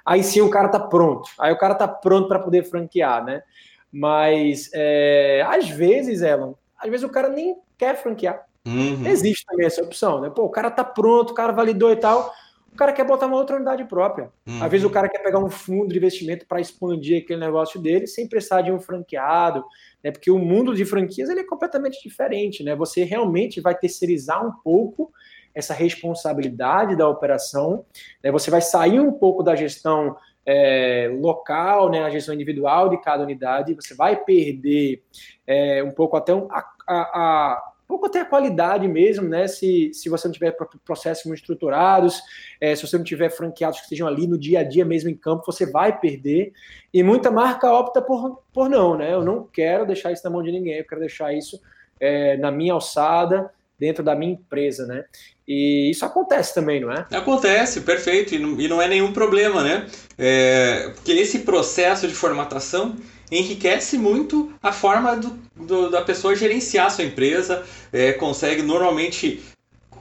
Aí 0.05 0.23
sim 0.23 0.41
o 0.41 0.51
cara 0.51 0.69
tá 0.69 0.81
pronto. 0.81 1.29
Aí 1.39 1.53
o 1.53 1.59
cara 1.59 1.75
tá 1.75 1.87
pronto 1.89 2.29
para 2.29 2.39
poder 2.39 2.65
franquear, 2.65 3.25
né? 3.25 3.43
Mas 3.91 4.71
é, 4.73 5.45
às 5.49 5.69
vezes, 5.69 6.23
Elon, 6.23 6.55
às 6.79 6.91
vezes 6.91 7.05
o 7.05 7.11
cara 7.11 7.29
nem 7.29 7.57
quer 7.77 7.97
franquear. 7.97 8.47
Uhum. 8.67 9.07
Existe 9.07 9.45
também 9.47 9.67
essa 9.67 9.83
opção, 9.83 10.21
né? 10.21 10.31
Pô, 10.31 10.45
o 10.45 10.51
cara 10.51 10.71
tá 10.71 10.85
pronto, 10.85 11.31
o 11.31 11.35
cara 11.35 11.53
validou 11.53 11.91
e 11.91 11.97
tal. 11.97 12.33
O 12.77 12.79
cara 12.79 12.93
quer 12.93 13.07
botar 13.07 13.25
uma 13.25 13.39
outra 13.39 13.57
unidade 13.57 13.83
própria. 13.87 14.31
Uhum. 14.47 14.62
Às 14.62 14.71
vezes 14.71 14.87
o 14.87 14.91
cara 14.91 15.09
quer 15.09 15.23
pegar 15.23 15.39
um 15.39 15.49
fundo 15.49 15.89
de 15.89 15.97
investimento 15.97 16.45
para 16.47 16.61
expandir 16.61 17.23
aquele 17.23 17.41
negócio 17.41 17.81
dele 17.81 18.07
sem 18.07 18.29
precisar 18.29 18.61
de 18.61 18.71
um 18.71 18.79
franqueado, 18.79 19.65
né? 20.05 20.11
Porque 20.11 20.31
o 20.31 20.39
mundo 20.39 20.75
de 20.75 20.85
franquias 20.85 21.31
ele 21.31 21.41
é 21.41 21.47
completamente 21.47 22.03
diferente, 22.07 22.62
né? 22.62 22.77
Você 22.77 23.03
realmente 23.03 23.62
vai 23.62 23.75
terceirizar 23.75 24.47
um 24.47 24.53
pouco 24.62 25.11
essa 25.55 25.73
responsabilidade 25.73 26.95
da 26.95 27.09
operação, 27.09 27.83
né? 28.23 28.31
Você 28.31 28.51
vai 28.51 28.61
sair 28.61 29.01
um 29.01 29.11
pouco 29.11 29.43
da 29.43 29.57
gestão 29.57 30.15
é, 30.45 31.11
local, 31.19 31.91
né, 31.91 32.05
a 32.05 32.11
gestão 32.11 32.35
individual 32.35 32.91
de 32.91 33.01
cada 33.01 33.25
unidade, 33.25 33.75
você 33.75 33.95
vai 33.95 34.23
perder 34.23 35.03
é, 35.47 35.83
um 35.83 35.91
pouco 35.93 36.15
até 36.15 36.35
um, 36.35 36.47
a, 36.53 36.65
a, 36.87 36.95
a 36.95 37.73
pouco 37.87 38.07
até 38.07 38.20
a 38.20 38.25
qualidade 38.25 38.87
mesmo, 38.88 39.29
né? 39.29 39.46
Se, 39.46 39.90
se 39.94 40.09
você 40.09 40.29
não 40.29 40.33
tiver 40.33 40.57
processos 40.85 41.25
muito 41.25 41.38
estruturados, 41.38 42.20
é, 42.61 42.75
se 42.75 42.87
você 42.87 42.96
não 42.96 43.05
tiver 43.05 43.31
franqueados 43.31 43.79
que 43.79 43.85
estejam 43.85 44.07
ali 44.09 44.27
no 44.27 44.38
dia 44.38 44.61
a 44.61 44.64
dia 44.64 44.85
mesmo 44.85 45.09
em 45.09 45.16
campo, 45.16 45.46
você 45.46 45.64
vai 45.70 45.99
perder. 45.99 46.53
E 46.92 47.03
muita 47.03 47.31
marca 47.31 47.72
opta 47.72 48.03
por, 48.03 48.42
por 48.53 48.68
não, 48.68 48.96
né? 48.96 49.12
Eu 49.12 49.25
não 49.25 49.44
quero 49.44 49.87
deixar 49.87 50.12
isso 50.12 50.25
na 50.25 50.31
mão 50.31 50.42
de 50.42 50.53
ninguém, 50.53 50.79
eu 50.79 50.87
quero 50.87 51.01
deixar 51.01 51.33
isso 51.33 51.61
é, 52.01 52.37
na 52.37 52.51
minha 52.51 52.72
alçada, 52.72 53.51
dentro 53.79 54.03
da 54.03 54.14
minha 54.14 54.33
empresa, 54.33 54.87
né? 54.87 55.05
E 55.46 55.90
isso 55.90 56.05
acontece 56.05 56.55
também, 56.55 56.81
não 56.81 56.90
é? 56.90 57.07
Acontece, 57.12 57.83
perfeito, 57.83 58.35
e 58.35 58.38
não, 58.38 58.61
e 58.61 58.66
não 58.66 58.83
é 58.83 58.88
nenhum 58.88 59.12
problema, 59.12 59.62
né? 59.62 59.87
É, 60.18 60.90
porque 60.94 61.12
esse 61.12 61.40
processo 61.40 62.09
de 62.09 62.14
formatação 62.14 62.96
enriquece 63.31 63.99
muito 63.99 64.53
a 64.62 64.73
forma 64.73 65.17
do, 65.17 65.39
do, 65.57 65.91
da 65.91 66.03
pessoa 66.03 66.37
gerenciar 66.37 66.87
a 66.87 66.91
sua 66.91 67.05
empresa, 67.05 67.65
é, 67.93 68.12
consegue 68.12 68.62
normalmente, 68.62 69.43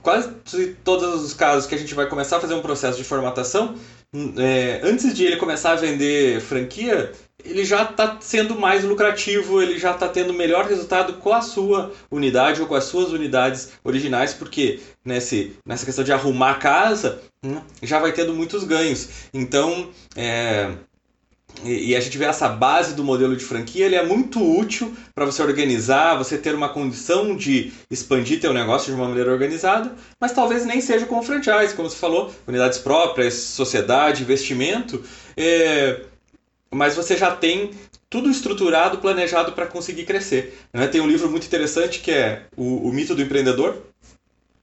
quase 0.02 0.30
todos 0.84 1.22
os 1.22 1.34
casos 1.34 1.66
que 1.66 1.74
a 1.74 1.78
gente 1.78 1.94
vai 1.94 2.06
começar 2.06 2.36
a 2.36 2.40
fazer 2.40 2.54
um 2.54 2.62
processo 2.62 2.98
de 2.98 3.04
formatação, 3.04 3.74
hum, 4.12 4.34
é, 4.38 4.80
antes 4.82 5.14
de 5.14 5.24
ele 5.24 5.36
começar 5.36 5.72
a 5.72 5.76
vender 5.76 6.40
franquia, 6.40 7.12
ele 7.44 7.64
já 7.64 7.82
está 7.82 8.18
sendo 8.20 8.58
mais 8.58 8.82
lucrativo, 8.82 9.62
ele 9.62 9.78
já 9.78 9.92
está 9.92 10.08
tendo 10.08 10.32
melhor 10.32 10.66
resultado 10.66 11.14
com 11.14 11.32
a 11.32 11.40
sua 11.40 11.92
unidade 12.10 12.60
ou 12.60 12.66
com 12.66 12.74
as 12.74 12.84
suas 12.84 13.12
unidades 13.12 13.72
originais, 13.84 14.34
porque 14.34 14.80
nesse, 15.04 15.56
nessa 15.64 15.84
questão 15.84 16.04
de 16.04 16.12
arrumar 16.12 16.52
a 16.52 16.54
casa, 16.54 17.20
hum, 17.44 17.60
já 17.82 17.98
vai 17.98 18.12
tendo 18.12 18.34
muitos 18.34 18.64
ganhos. 18.64 19.08
Então, 19.32 19.90
é, 20.16 20.72
e, 21.64 21.96
a 21.96 22.00
gente 22.00 22.18
vê 22.18 22.24
essa 22.24 22.48
base 22.48 22.94
do 22.94 23.02
modelo 23.02 23.36
de 23.36 23.44
franquia, 23.44 23.86
ele 23.86 23.94
é 23.94 24.04
muito 24.04 24.42
útil 24.42 24.94
para 25.14 25.24
você 25.24 25.42
organizar, 25.42 26.16
você 26.16 26.36
ter 26.36 26.54
uma 26.54 26.68
condição 26.68 27.36
de 27.36 27.72
expandir 27.90 28.40
teu 28.40 28.52
negócio 28.52 28.92
de 28.92 29.00
uma 29.00 29.08
maneira 29.08 29.32
organizada, 29.32 29.94
mas 30.20 30.32
talvez 30.32 30.66
nem 30.66 30.80
seja 30.80 31.06
com 31.06 31.22
franchise, 31.22 31.74
como 31.74 31.88
você 31.88 31.96
falou, 31.96 32.32
unidades 32.46 32.78
próprias, 32.78 33.34
sociedade, 33.34 34.22
investimento, 34.22 35.02
é, 35.36 36.02
mas 36.70 36.94
você 36.94 37.16
já 37.16 37.34
tem 37.34 37.70
tudo 38.08 38.30
estruturado, 38.30 38.98
planejado 38.98 39.52
para 39.52 39.66
conseguir 39.66 40.04
crescer. 40.04 40.58
Né? 40.72 40.86
Tem 40.86 41.00
um 41.00 41.08
livro 41.08 41.30
muito 41.30 41.46
interessante 41.46 42.00
que 42.00 42.10
é 42.10 42.42
o, 42.56 42.88
o 42.88 42.92
Mito 42.92 43.14
do 43.14 43.22
Empreendedor, 43.22 43.76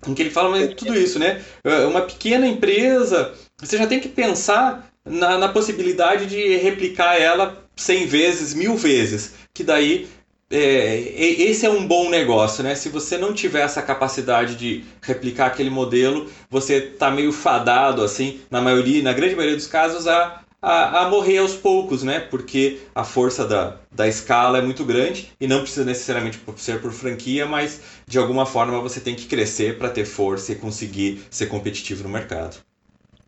em 0.08 0.14
que 0.14 0.22
ele 0.22 0.30
fala 0.30 0.68
tudo 0.70 0.96
isso, 0.96 1.18
né? 1.18 1.42
É, 1.64 1.86
uma 1.86 2.02
pequena 2.02 2.46
empresa, 2.46 3.34
você 3.66 3.78
já 3.78 3.88
tem 3.88 4.00
que 4.00 4.10
pensar 4.10 4.90
na, 5.06 5.38
na 5.38 5.50
possibilidade 5.50 6.26
de 6.26 6.58
replicar 6.58 7.20
ela 7.20 7.64
100 7.76 8.06
vezes, 8.08 8.54
mil 8.54 8.76
vezes, 8.76 9.34
que 9.54 9.64
daí 9.64 10.08
é, 10.52 11.00
esse 11.20 11.66
é 11.66 11.70
um 11.70 11.88
bom 11.88 12.10
negócio, 12.10 12.64
né? 12.64 12.76
Se 12.76 12.90
você 12.90 13.18
não 13.18 13.34
tiver 13.34 13.62
essa 13.62 13.82
capacidade 13.82 14.56
de 14.56 14.84
replicar 15.02 15.48
aquele 15.48 15.70
modelo, 15.70 16.30
você 16.50 16.76
está 16.76 17.10
meio 17.10 17.32
fadado, 17.32 18.04
assim, 18.04 18.40
na 18.52 18.62
maioria, 18.62 19.02
na 19.02 19.14
grande 19.14 19.36
maioria 19.36 19.58
dos 19.58 19.66
casos, 19.66 20.08
a, 20.08 20.44
a, 20.62 21.02
a, 21.02 21.10
morrer 21.10 21.40
aos 21.40 21.56
poucos, 21.56 22.04
né? 22.04 22.20
Porque 22.20 22.82
a 22.94 23.04
força 23.04 23.48
da, 23.48 23.78
da 23.92 24.08
escala 24.08 24.60
é 24.60 24.62
muito 24.62 24.86
grande 24.86 25.32
e 25.42 25.48
não 25.48 25.62
precisa 25.62 25.84
necessariamente 25.84 26.40
ser 26.58 26.80
por 26.80 26.92
franquia, 26.92 27.48
mas 27.48 27.82
de 28.08 28.20
alguma 28.20 28.46
forma 28.46 28.80
você 28.80 29.00
tem 29.00 29.16
que 29.16 29.26
crescer 29.26 29.80
para 29.80 29.90
ter 29.90 30.06
força 30.06 30.52
e 30.52 30.56
conseguir 30.56 31.24
ser 31.32 31.48
competitivo 31.48 32.04
no 32.04 32.10
mercado. 32.10 32.58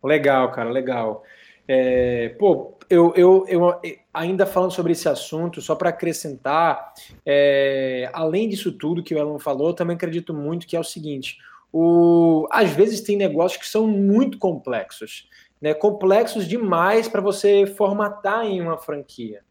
Legal, 0.02 0.50
cara, 0.52 0.70
legal. 0.70 1.24
É, 1.68 2.28
pô, 2.38 2.76
eu, 2.88 3.12
eu, 3.16 3.44
eu, 3.48 3.80
ainda 4.14 4.46
falando 4.46 4.70
sobre 4.70 4.92
esse 4.92 5.08
assunto, 5.08 5.60
só 5.60 5.74
para 5.74 5.90
acrescentar, 5.90 6.92
é, 7.24 8.08
além 8.12 8.48
disso 8.48 8.70
tudo 8.72 9.02
que 9.02 9.14
o 9.14 9.18
Elon 9.18 9.38
falou, 9.38 9.74
também 9.74 9.96
acredito 9.96 10.32
muito 10.32 10.66
que 10.66 10.76
é 10.76 10.80
o 10.80 10.84
seguinte: 10.84 11.38
o, 11.72 12.46
às 12.50 12.70
vezes 12.70 13.00
tem 13.00 13.16
negócios 13.16 13.60
que 13.60 13.68
são 13.68 13.86
muito 13.86 14.38
complexos, 14.38 15.28
né, 15.60 15.74
complexos 15.74 16.46
demais 16.46 17.08
para 17.08 17.20
você 17.20 17.66
formatar 17.66 18.44
em 18.44 18.60
uma 18.60 18.78
franquia. 18.78 19.44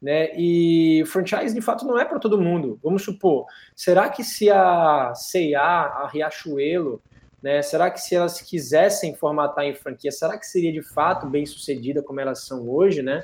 Né? 0.00 0.30
E 0.36 1.04
franchise 1.06 1.54
de 1.54 1.60
fato 1.60 1.86
não 1.86 1.96
é 1.96 2.04
para 2.04 2.18
todo 2.18 2.40
mundo. 2.40 2.76
Vamos 2.82 3.04
supor, 3.04 3.46
será 3.74 4.08
que 4.08 4.24
se 4.24 4.50
a 4.50 5.14
C&A, 5.14 5.62
a 5.62 6.08
Riachuelo, 6.08 7.00
né? 7.42 7.60
Será 7.60 7.90
que 7.90 8.00
se 8.00 8.14
elas 8.14 8.40
quisessem 8.40 9.14
formatar 9.14 9.64
em 9.64 9.74
franquia, 9.74 10.12
será 10.12 10.38
que 10.38 10.46
seria 10.46 10.72
de 10.72 10.82
fato 10.82 11.26
bem 11.26 11.44
sucedida 11.44 12.02
como 12.02 12.20
elas 12.20 12.44
são 12.46 12.68
hoje? 12.68 13.02
Né? 13.02 13.22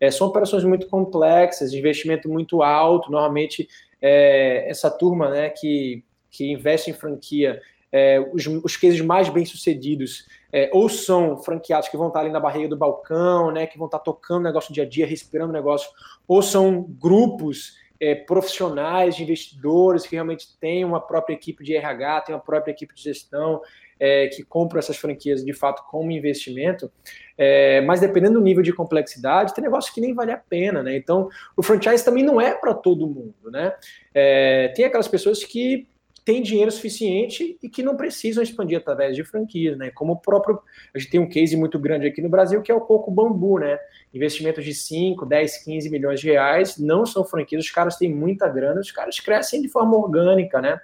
É, 0.00 0.10
são 0.10 0.26
operações 0.26 0.64
muito 0.64 0.88
complexas, 0.88 1.72
investimento 1.72 2.28
muito 2.28 2.62
alto. 2.62 3.12
Normalmente, 3.12 3.68
é, 4.02 4.68
essa 4.68 4.90
turma 4.90 5.30
né, 5.30 5.50
que, 5.50 6.02
que 6.30 6.50
investe 6.50 6.90
em 6.90 6.94
franquia, 6.94 7.60
é, 7.92 8.20
os, 8.32 8.46
os 8.46 8.76
cases 8.76 9.00
mais 9.00 9.28
bem 9.28 9.44
sucedidos 9.44 10.26
é, 10.52 10.70
ou 10.72 10.88
são 10.88 11.36
franqueados 11.36 11.88
que 11.88 11.96
vão 11.96 12.08
estar 12.08 12.20
ali 12.20 12.30
na 12.30 12.40
barreira 12.40 12.68
do 12.68 12.76
balcão, 12.76 13.52
né, 13.52 13.66
que 13.66 13.78
vão 13.78 13.86
estar 13.86 14.00
tocando 14.00 14.44
negócio 14.44 14.74
dia 14.74 14.84
a 14.84 14.88
dia, 14.88 15.06
respirando 15.06 15.52
negócio, 15.52 15.88
ou 16.26 16.42
são 16.42 16.82
grupos 16.82 17.74
é, 18.00 18.14
profissionais 18.14 19.14
de 19.14 19.22
investidores 19.22 20.06
que 20.06 20.16
realmente 20.16 20.58
têm 20.58 20.84
uma 20.84 21.00
própria 21.00 21.34
equipe 21.34 21.62
de 21.62 21.76
RH, 21.76 22.22
tem 22.22 22.34
uma 22.34 22.40
própria 22.40 22.72
equipe 22.72 22.94
de 22.94 23.02
gestão, 23.02 23.60
é, 24.00 24.28
que 24.28 24.42
compram 24.42 24.78
essas 24.78 24.96
franquias 24.96 25.44
de 25.44 25.52
fato 25.52 25.84
como 25.90 26.10
investimento, 26.10 26.90
é, 27.36 27.82
mas 27.82 28.00
dependendo 28.00 28.38
do 28.38 28.44
nível 28.44 28.62
de 28.62 28.72
complexidade, 28.72 29.54
tem 29.54 29.62
negócio 29.62 29.92
que 29.92 30.00
nem 30.00 30.14
vale 30.14 30.32
a 30.32 30.38
pena, 30.38 30.82
né? 30.82 30.96
Então, 30.96 31.28
o 31.54 31.62
franchise 31.62 32.02
também 32.02 32.24
não 32.24 32.40
é 32.40 32.54
para 32.54 32.72
todo 32.72 33.06
mundo, 33.06 33.50
né? 33.50 33.74
É, 34.14 34.68
tem 34.74 34.86
aquelas 34.86 35.06
pessoas 35.06 35.44
que 35.44 35.86
têm 36.24 36.42
dinheiro 36.42 36.70
suficiente 36.70 37.58
e 37.62 37.68
que 37.68 37.82
não 37.82 37.96
precisam 37.96 38.42
expandir 38.42 38.78
através 38.78 39.16
de 39.16 39.24
franquias, 39.24 39.76
né? 39.76 39.90
Como 39.90 40.12
o 40.12 40.16
próprio. 40.16 40.60
A 40.94 40.98
gente 40.98 41.10
tem 41.10 41.20
um 41.20 41.28
case 41.28 41.56
muito 41.56 41.78
grande 41.78 42.06
aqui 42.06 42.20
no 42.20 42.28
Brasil 42.28 42.62
que 42.62 42.70
é 42.70 42.74
o 42.74 42.80
Coco 42.80 43.10
Bambu, 43.10 43.58
né? 43.58 43.78
Investimentos 44.12 44.64
de 44.64 44.74
5, 44.74 45.24
10, 45.24 45.64
15 45.64 45.90
milhões 45.90 46.20
de 46.20 46.28
reais, 46.28 46.78
não 46.78 47.06
são 47.06 47.24
franquias, 47.24 47.64
os 47.64 47.70
caras 47.70 47.96
têm 47.96 48.12
muita 48.12 48.48
grana, 48.48 48.80
os 48.80 48.90
caras 48.90 49.18
crescem 49.20 49.62
de 49.62 49.68
forma 49.68 49.96
orgânica, 49.96 50.60
né? 50.60 50.80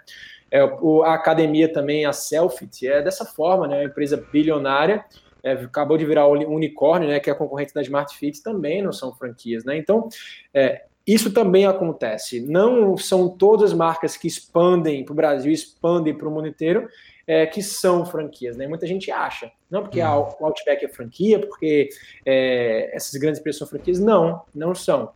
É, 0.50 0.60
a 0.60 1.14
academia 1.14 1.72
também, 1.72 2.06
a 2.06 2.12
Selfit, 2.12 2.86
é 2.86 3.02
dessa 3.02 3.24
forma, 3.24 3.66
né? 3.66 3.78
Uma 3.78 3.84
empresa 3.84 4.16
bilionária. 4.32 5.04
É, 5.42 5.52
acabou 5.52 5.96
de 5.96 6.04
virar 6.04 6.26
unicórnio, 6.26 7.08
né, 7.08 7.20
que 7.20 7.30
é 7.30 7.32
a 7.32 7.36
concorrente 7.36 7.72
da 7.72 7.80
Smart 7.80 8.16
Fit, 8.18 8.42
também 8.42 8.82
não 8.82 8.92
são 8.92 9.14
franquias, 9.14 9.64
né? 9.64 9.76
Então, 9.76 10.08
é, 10.52 10.86
isso 11.06 11.32
também 11.32 11.66
acontece. 11.66 12.40
Não 12.40 12.96
são 12.96 13.28
todas 13.28 13.70
as 13.70 13.76
marcas 13.76 14.16
que 14.16 14.26
expandem 14.26 15.04
para 15.04 15.12
o 15.12 15.16
Brasil, 15.16 15.52
expandem 15.52 16.12
para 16.12 16.28
o 16.28 16.30
mundo 16.30 16.48
inteiro, 16.48 16.88
é, 17.26 17.46
que 17.46 17.62
são 17.62 18.04
franquias. 18.04 18.56
Né? 18.56 18.66
Muita 18.66 18.86
gente 18.86 19.10
acha. 19.10 19.50
Não 19.70 19.82
porque 19.82 20.00
a, 20.00 20.16
uhum. 20.16 20.28
o 20.40 20.46
Outback 20.46 20.84
é 20.84 20.88
franquia, 20.88 21.38
porque 21.38 21.88
é, 22.24 22.90
essas 22.94 23.12
grandes 23.20 23.40
empresas 23.40 23.58
são 23.58 23.68
franquias. 23.68 24.00
Não, 24.00 24.42
não 24.54 24.74
são. 24.74 25.12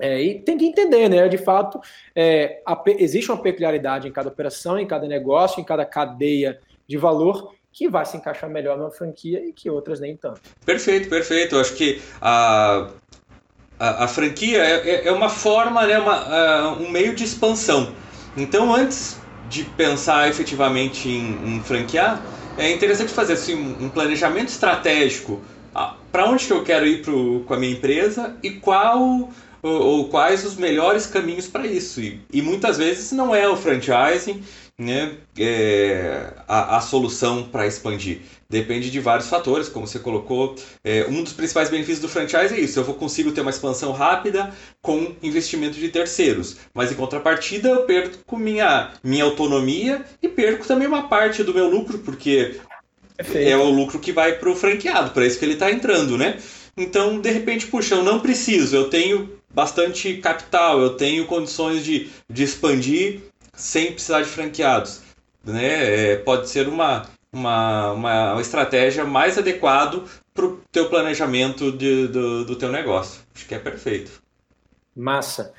É, 0.00 0.22
e 0.22 0.40
tem 0.40 0.56
que 0.56 0.64
entender, 0.64 1.08
né? 1.08 1.28
De 1.28 1.38
fato, 1.38 1.80
é, 2.14 2.62
a, 2.64 2.80
existe 2.98 3.30
uma 3.30 3.42
peculiaridade 3.42 4.06
em 4.06 4.12
cada 4.12 4.28
operação, 4.28 4.78
em 4.78 4.86
cada 4.86 5.06
negócio, 5.08 5.60
em 5.60 5.64
cada 5.64 5.84
cadeia 5.84 6.60
de 6.86 6.96
valor 6.96 7.52
que 7.72 7.88
vai 7.88 8.04
se 8.04 8.16
encaixar 8.16 8.48
melhor 8.48 8.78
numa 8.78 8.90
franquia 8.90 9.44
e 9.44 9.52
que 9.52 9.68
outras 9.68 10.00
nem 10.00 10.16
tanto. 10.16 10.40
Perfeito, 10.64 11.08
perfeito. 11.08 11.54
Eu 11.54 11.60
acho 11.60 11.74
que 11.74 12.00
a, 12.20 12.90
a, 13.78 14.04
a 14.04 14.08
franquia 14.08 14.62
é, 14.62 14.90
é, 14.90 15.08
é, 15.08 15.12
uma 15.12 15.28
forma, 15.28 15.86
né, 15.86 15.98
uma, 15.98 16.74
uh, 16.74 16.82
um 16.82 16.90
meio 16.90 17.14
de 17.14 17.24
expansão. 17.24 17.92
Então, 18.36 18.74
antes 18.74 19.18
de 19.48 19.64
pensar 19.64 20.28
efetivamente 20.28 21.08
em, 21.08 21.56
em 21.56 21.62
franquear, 21.62 22.22
é 22.56 22.72
interessante 22.72 23.12
fazer 23.12 23.34
assim, 23.34 23.76
um 23.80 23.88
planejamento 23.88 24.48
estratégico 24.48 25.40
ah, 25.74 25.94
para 26.10 26.28
onde 26.28 26.46
que 26.46 26.52
eu 26.52 26.64
quero 26.64 26.86
ir 26.86 27.02
pro, 27.02 27.44
com 27.46 27.54
a 27.54 27.56
minha 27.56 27.72
empresa 27.72 28.36
e 28.42 28.50
qual 28.50 29.30
ou, 29.62 29.80
ou 29.80 30.08
quais 30.08 30.44
os 30.44 30.56
melhores 30.56 31.06
caminhos 31.06 31.46
para 31.46 31.66
isso. 31.66 32.00
E, 32.00 32.20
e, 32.32 32.42
muitas 32.42 32.78
vezes 32.78 33.12
não 33.12 33.34
é 33.34 33.48
o 33.48 33.56
franchising 33.56 34.42
né, 34.78 35.16
é, 35.36 36.32
a, 36.46 36.76
a 36.76 36.80
solução 36.80 37.42
para 37.42 37.66
expandir. 37.66 38.20
Depende 38.48 38.90
de 38.90 39.00
vários 39.00 39.28
fatores, 39.28 39.68
como 39.68 39.86
você 39.86 39.98
colocou. 39.98 40.54
É, 40.84 41.04
um 41.08 41.22
dos 41.22 41.32
principais 41.32 41.68
benefícios 41.68 42.00
do 42.00 42.08
franchise 42.08 42.54
é 42.54 42.60
isso: 42.60 42.78
eu 42.78 42.84
vou 42.84 42.94
consigo 42.94 43.32
ter 43.32 43.40
uma 43.40 43.50
expansão 43.50 43.92
rápida 43.92 44.54
com 44.80 45.14
investimento 45.22 45.78
de 45.78 45.88
terceiros. 45.88 46.56
Mas 46.72 46.92
em 46.92 46.94
contrapartida, 46.94 47.68
eu 47.68 47.82
perco 47.82 48.38
minha, 48.38 48.92
minha 49.02 49.24
autonomia 49.24 50.04
e 50.22 50.28
perco 50.28 50.66
também 50.66 50.86
uma 50.86 51.08
parte 51.08 51.42
do 51.42 51.52
meu 51.52 51.68
lucro, 51.68 51.98
porque 51.98 52.58
Perfeito. 53.16 53.50
é 53.50 53.56
o 53.56 53.68
lucro 53.68 53.98
que 53.98 54.12
vai 54.12 54.32
para 54.32 54.48
o 54.48 54.56
franqueado, 54.56 55.10
para 55.10 55.26
isso 55.26 55.38
que 55.38 55.44
ele 55.44 55.54
está 55.54 55.70
entrando, 55.70 56.16
né? 56.16 56.38
Então, 56.76 57.20
de 57.20 57.30
repente, 57.30 57.66
puxa, 57.66 57.96
eu 57.96 58.04
não 58.04 58.20
preciso, 58.20 58.76
eu 58.76 58.88
tenho 58.88 59.37
bastante 59.50 60.18
capital, 60.18 60.80
eu 60.80 60.96
tenho 60.96 61.26
condições 61.26 61.84
de, 61.84 62.10
de 62.28 62.42
expandir 62.42 63.22
sem 63.54 63.92
precisar 63.92 64.22
de 64.22 64.28
franqueados. 64.28 65.02
Né? 65.44 66.12
É, 66.12 66.16
pode 66.16 66.48
ser 66.48 66.68
uma, 66.68 67.06
uma, 67.32 67.92
uma 67.92 68.40
estratégia 68.40 69.04
mais 69.04 69.38
adequada 69.38 70.02
para 70.34 70.46
o 70.46 70.60
teu 70.70 70.88
planejamento 70.88 71.72
de, 71.72 72.08
do, 72.08 72.44
do 72.44 72.56
teu 72.56 72.70
negócio. 72.70 73.22
Acho 73.34 73.46
que 73.46 73.54
é 73.54 73.58
perfeito. 73.58 74.22
Massa. 74.94 75.52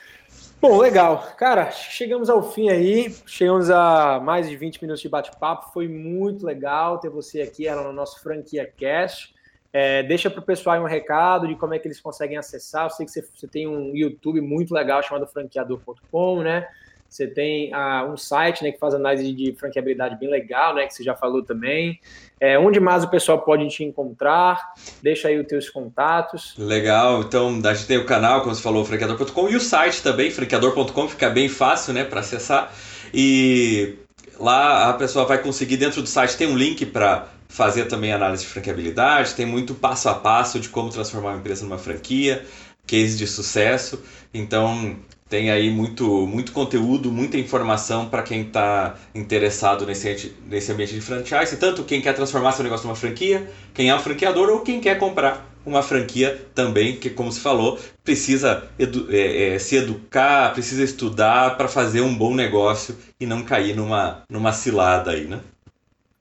Bom, 0.62 0.78
legal. 0.78 1.36
Cara, 1.38 1.72
chegamos 1.72 2.30
ao 2.30 2.52
fim 2.52 2.70
aí. 2.70 3.16
Chegamos 3.26 3.70
a 3.70 4.20
mais 4.20 4.50
de 4.50 4.58
20 4.58 4.82
minutos 4.82 5.02
de 5.02 5.08
bate-papo. 5.08 5.72
Foi 5.74 5.88
muito 5.88 6.46
legal 6.46 7.00
ter 7.00 7.10
você 7.10 7.42
aqui 7.42 7.66
era 7.66 7.82
no 7.82 7.94
nosso 7.94 8.22
Franquia 8.22 8.70
Cast. 8.78 9.34
É, 9.72 10.02
deixa 10.04 10.30
para 10.30 10.40
o 10.40 10.44
pessoal 10.44 10.82
um 10.82 10.86
recado 10.86 11.48
de 11.48 11.56
como 11.56 11.74
é 11.74 11.80
que 11.80 11.88
eles 11.88 12.02
conseguem 12.02 12.38
acessar. 12.38 12.86
Eu 12.86 12.90
sei 12.90 13.06
que 13.06 13.12
você, 13.12 13.22
você 13.22 13.48
tem 13.48 13.68
um 13.68 13.96
YouTube 13.96 14.42
muito 14.42 14.74
legal 14.74 15.02
chamado 15.04 15.28
franqueador.com, 15.28 16.42
né? 16.42 16.68
Você 17.10 17.26
tem 17.26 17.74
ah, 17.74 18.06
um 18.08 18.16
site 18.16 18.64
né, 18.64 18.72
que 18.72 18.78
faz 18.78 18.94
análise 18.94 19.34
de 19.34 19.54
franqueabilidade 19.54 20.16
bem 20.18 20.30
legal, 20.30 20.76
né? 20.76 20.86
Que 20.86 20.94
você 20.94 21.04
já 21.04 21.16
falou 21.16 21.44
também. 21.44 22.00
É, 22.40 22.58
onde 22.60 22.80
mais 22.80 23.04
o 23.04 23.10
pessoal 23.10 23.42
pode 23.42 23.68
te 23.68 23.84
encontrar? 23.84 24.74
Deixa 25.02 25.28
aí 25.28 25.40
os 25.40 25.48
teus 25.48 25.70
contatos. 25.70 26.56
Legal, 26.58 27.22
então 27.22 27.60
a 27.66 27.74
gente 27.74 27.88
tem 27.88 27.98
o 27.98 28.06
canal, 28.06 28.42
como 28.42 28.54
você 28.54 28.62
falou, 28.62 28.86
franqueador.com, 28.86 29.50
e 29.50 29.56
o 29.56 29.60
site 29.60 30.04
também, 30.04 30.30
franqueador.com, 30.30 31.08
fica 31.08 31.30
bem 31.30 31.50
fácil 31.50 31.94
né, 31.94 32.04
para 32.04 32.20
acessar. 32.20 32.72
E 33.12 33.96
lá 34.40 34.90
a 34.90 34.94
pessoa 34.94 35.26
vai 35.26 35.40
conseguir, 35.40 35.78
dentro 35.78 36.04
do 36.04 36.08
site, 36.08 36.38
tem 36.38 36.48
um 36.48 36.56
link 36.56 36.86
para 36.86 37.28
fazer 37.50 37.86
também 37.86 38.14
análise 38.14 38.44
de 38.44 38.50
franqueabilidade, 38.50 39.34
tem 39.34 39.46
muito 39.46 39.74
passo 39.74 40.08
a 40.08 40.14
passo 40.14 40.60
de 40.60 40.70
como 40.70 40.90
transformar 40.90 41.32
uma 41.32 41.40
empresa 41.40 41.66
numa 41.66 41.80
franquia, 41.80 42.46
case 42.86 43.18
de 43.18 43.28
sucesso. 43.28 44.02
Então, 44.34 44.98
tem 45.28 45.52
aí 45.52 45.70
muito, 45.70 46.26
muito 46.26 46.52
conteúdo, 46.52 47.12
muita 47.12 47.38
informação 47.38 48.08
para 48.08 48.24
quem 48.24 48.42
está 48.42 48.96
interessado 49.14 49.86
nesse, 49.86 50.34
nesse 50.48 50.72
ambiente 50.72 50.94
de 50.94 51.02
franchise, 51.02 51.58
tanto 51.58 51.84
quem 51.84 52.02
quer 52.02 52.14
transformar 52.14 52.52
seu 52.54 52.64
negócio 52.64 52.88
numa 52.88 52.96
franquia, 52.96 53.50
quem 53.74 53.90
é 53.90 53.96
um 53.96 54.00
franqueador 54.00 54.50
ou 54.50 54.62
quem 54.62 54.80
quer 54.80 54.98
comprar 54.98 55.48
uma 55.66 55.84
franquia 55.84 56.48
também, 56.56 56.96
que 56.96 57.10
como 57.10 57.32
se 57.32 57.40
falou, 57.40 57.80
precisa 58.04 58.64
edu 58.80 59.08
é, 59.12 59.56
é, 59.56 59.60
se 59.60 59.76
educar, 59.76 60.52
precisa 60.54 60.84
estudar 60.84 61.58
para 61.58 61.68
fazer 61.68 62.02
um 62.02 62.16
bom 62.16 62.34
negócio 62.34 62.98
e 63.20 63.26
não 63.26 63.44
cair 63.44 63.76
numa, 63.76 64.24
numa 64.30 64.52
cilada 64.52 65.12
aí, 65.12 65.26
né? 65.26 65.40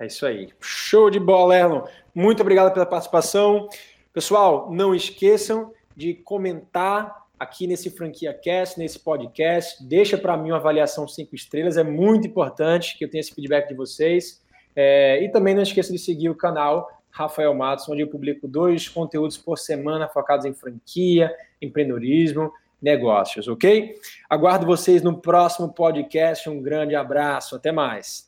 É 0.01 0.07
isso 0.07 0.25
aí. 0.25 0.51
Show 0.61 1.11
de 1.11 1.19
bola, 1.19 1.57
Erlon. 1.57 1.83
Muito 2.15 2.41
obrigado 2.41 2.73
pela 2.73 2.87
participação. 2.87 3.69
Pessoal, 4.13 4.71
não 4.71 4.95
esqueçam 4.95 5.73
de 5.97 6.15
comentar 6.15 7.27
aqui 7.39 7.67
nesse 7.67 7.91
Franquia 7.91 8.33
Cast, 8.33 8.79
nesse 8.79 8.99
podcast. 8.99 9.85
Deixa 9.85 10.17
para 10.17 10.37
mim 10.37 10.51
uma 10.51 10.59
avaliação 10.59 11.07
cinco 11.07 11.35
estrelas, 11.35 11.77
é 11.77 11.83
muito 11.83 12.27
importante 12.27 12.97
que 12.97 13.05
eu 13.05 13.11
tenha 13.11 13.21
esse 13.21 13.35
feedback 13.35 13.69
de 13.69 13.75
vocês. 13.75 14.43
É, 14.75 15.23
e 15.23 15.29
também 15.31 15.55
não 15.55 15.63
esqueça 15.63 15.93
de 15.93 15.99
seguir 15.99 16.29
o 16.31 16.35
canal 16.37 16.89
Rafael 17.11 17.53
Matos, 17.53 17.89
onde 17.89 18.03
eu 18.03 18.09
publico 18.09 18.47
dois 18.47 18.89
conteúdos 18.89 19.37
por 19.37 19.59
semana 19.59 20.09
focados 20.09 20.47
em 20.47 20.55
franquia, 20.55 21.35
empreendedorismo, 21.61 22.53
negócios, 22.81 23.49
ok? 23.49 23.97
Aguardo 24.31 24.65
vocês 24.65 25.03
no 25.03 25.21
próximo 25.21 25.73
podcast. 25.73 26.49
Um 26.49 26.63
grande 26.63 26.95
abraço, 26.95 27.57
até 27.57 27.73
mais. 27.73 28.28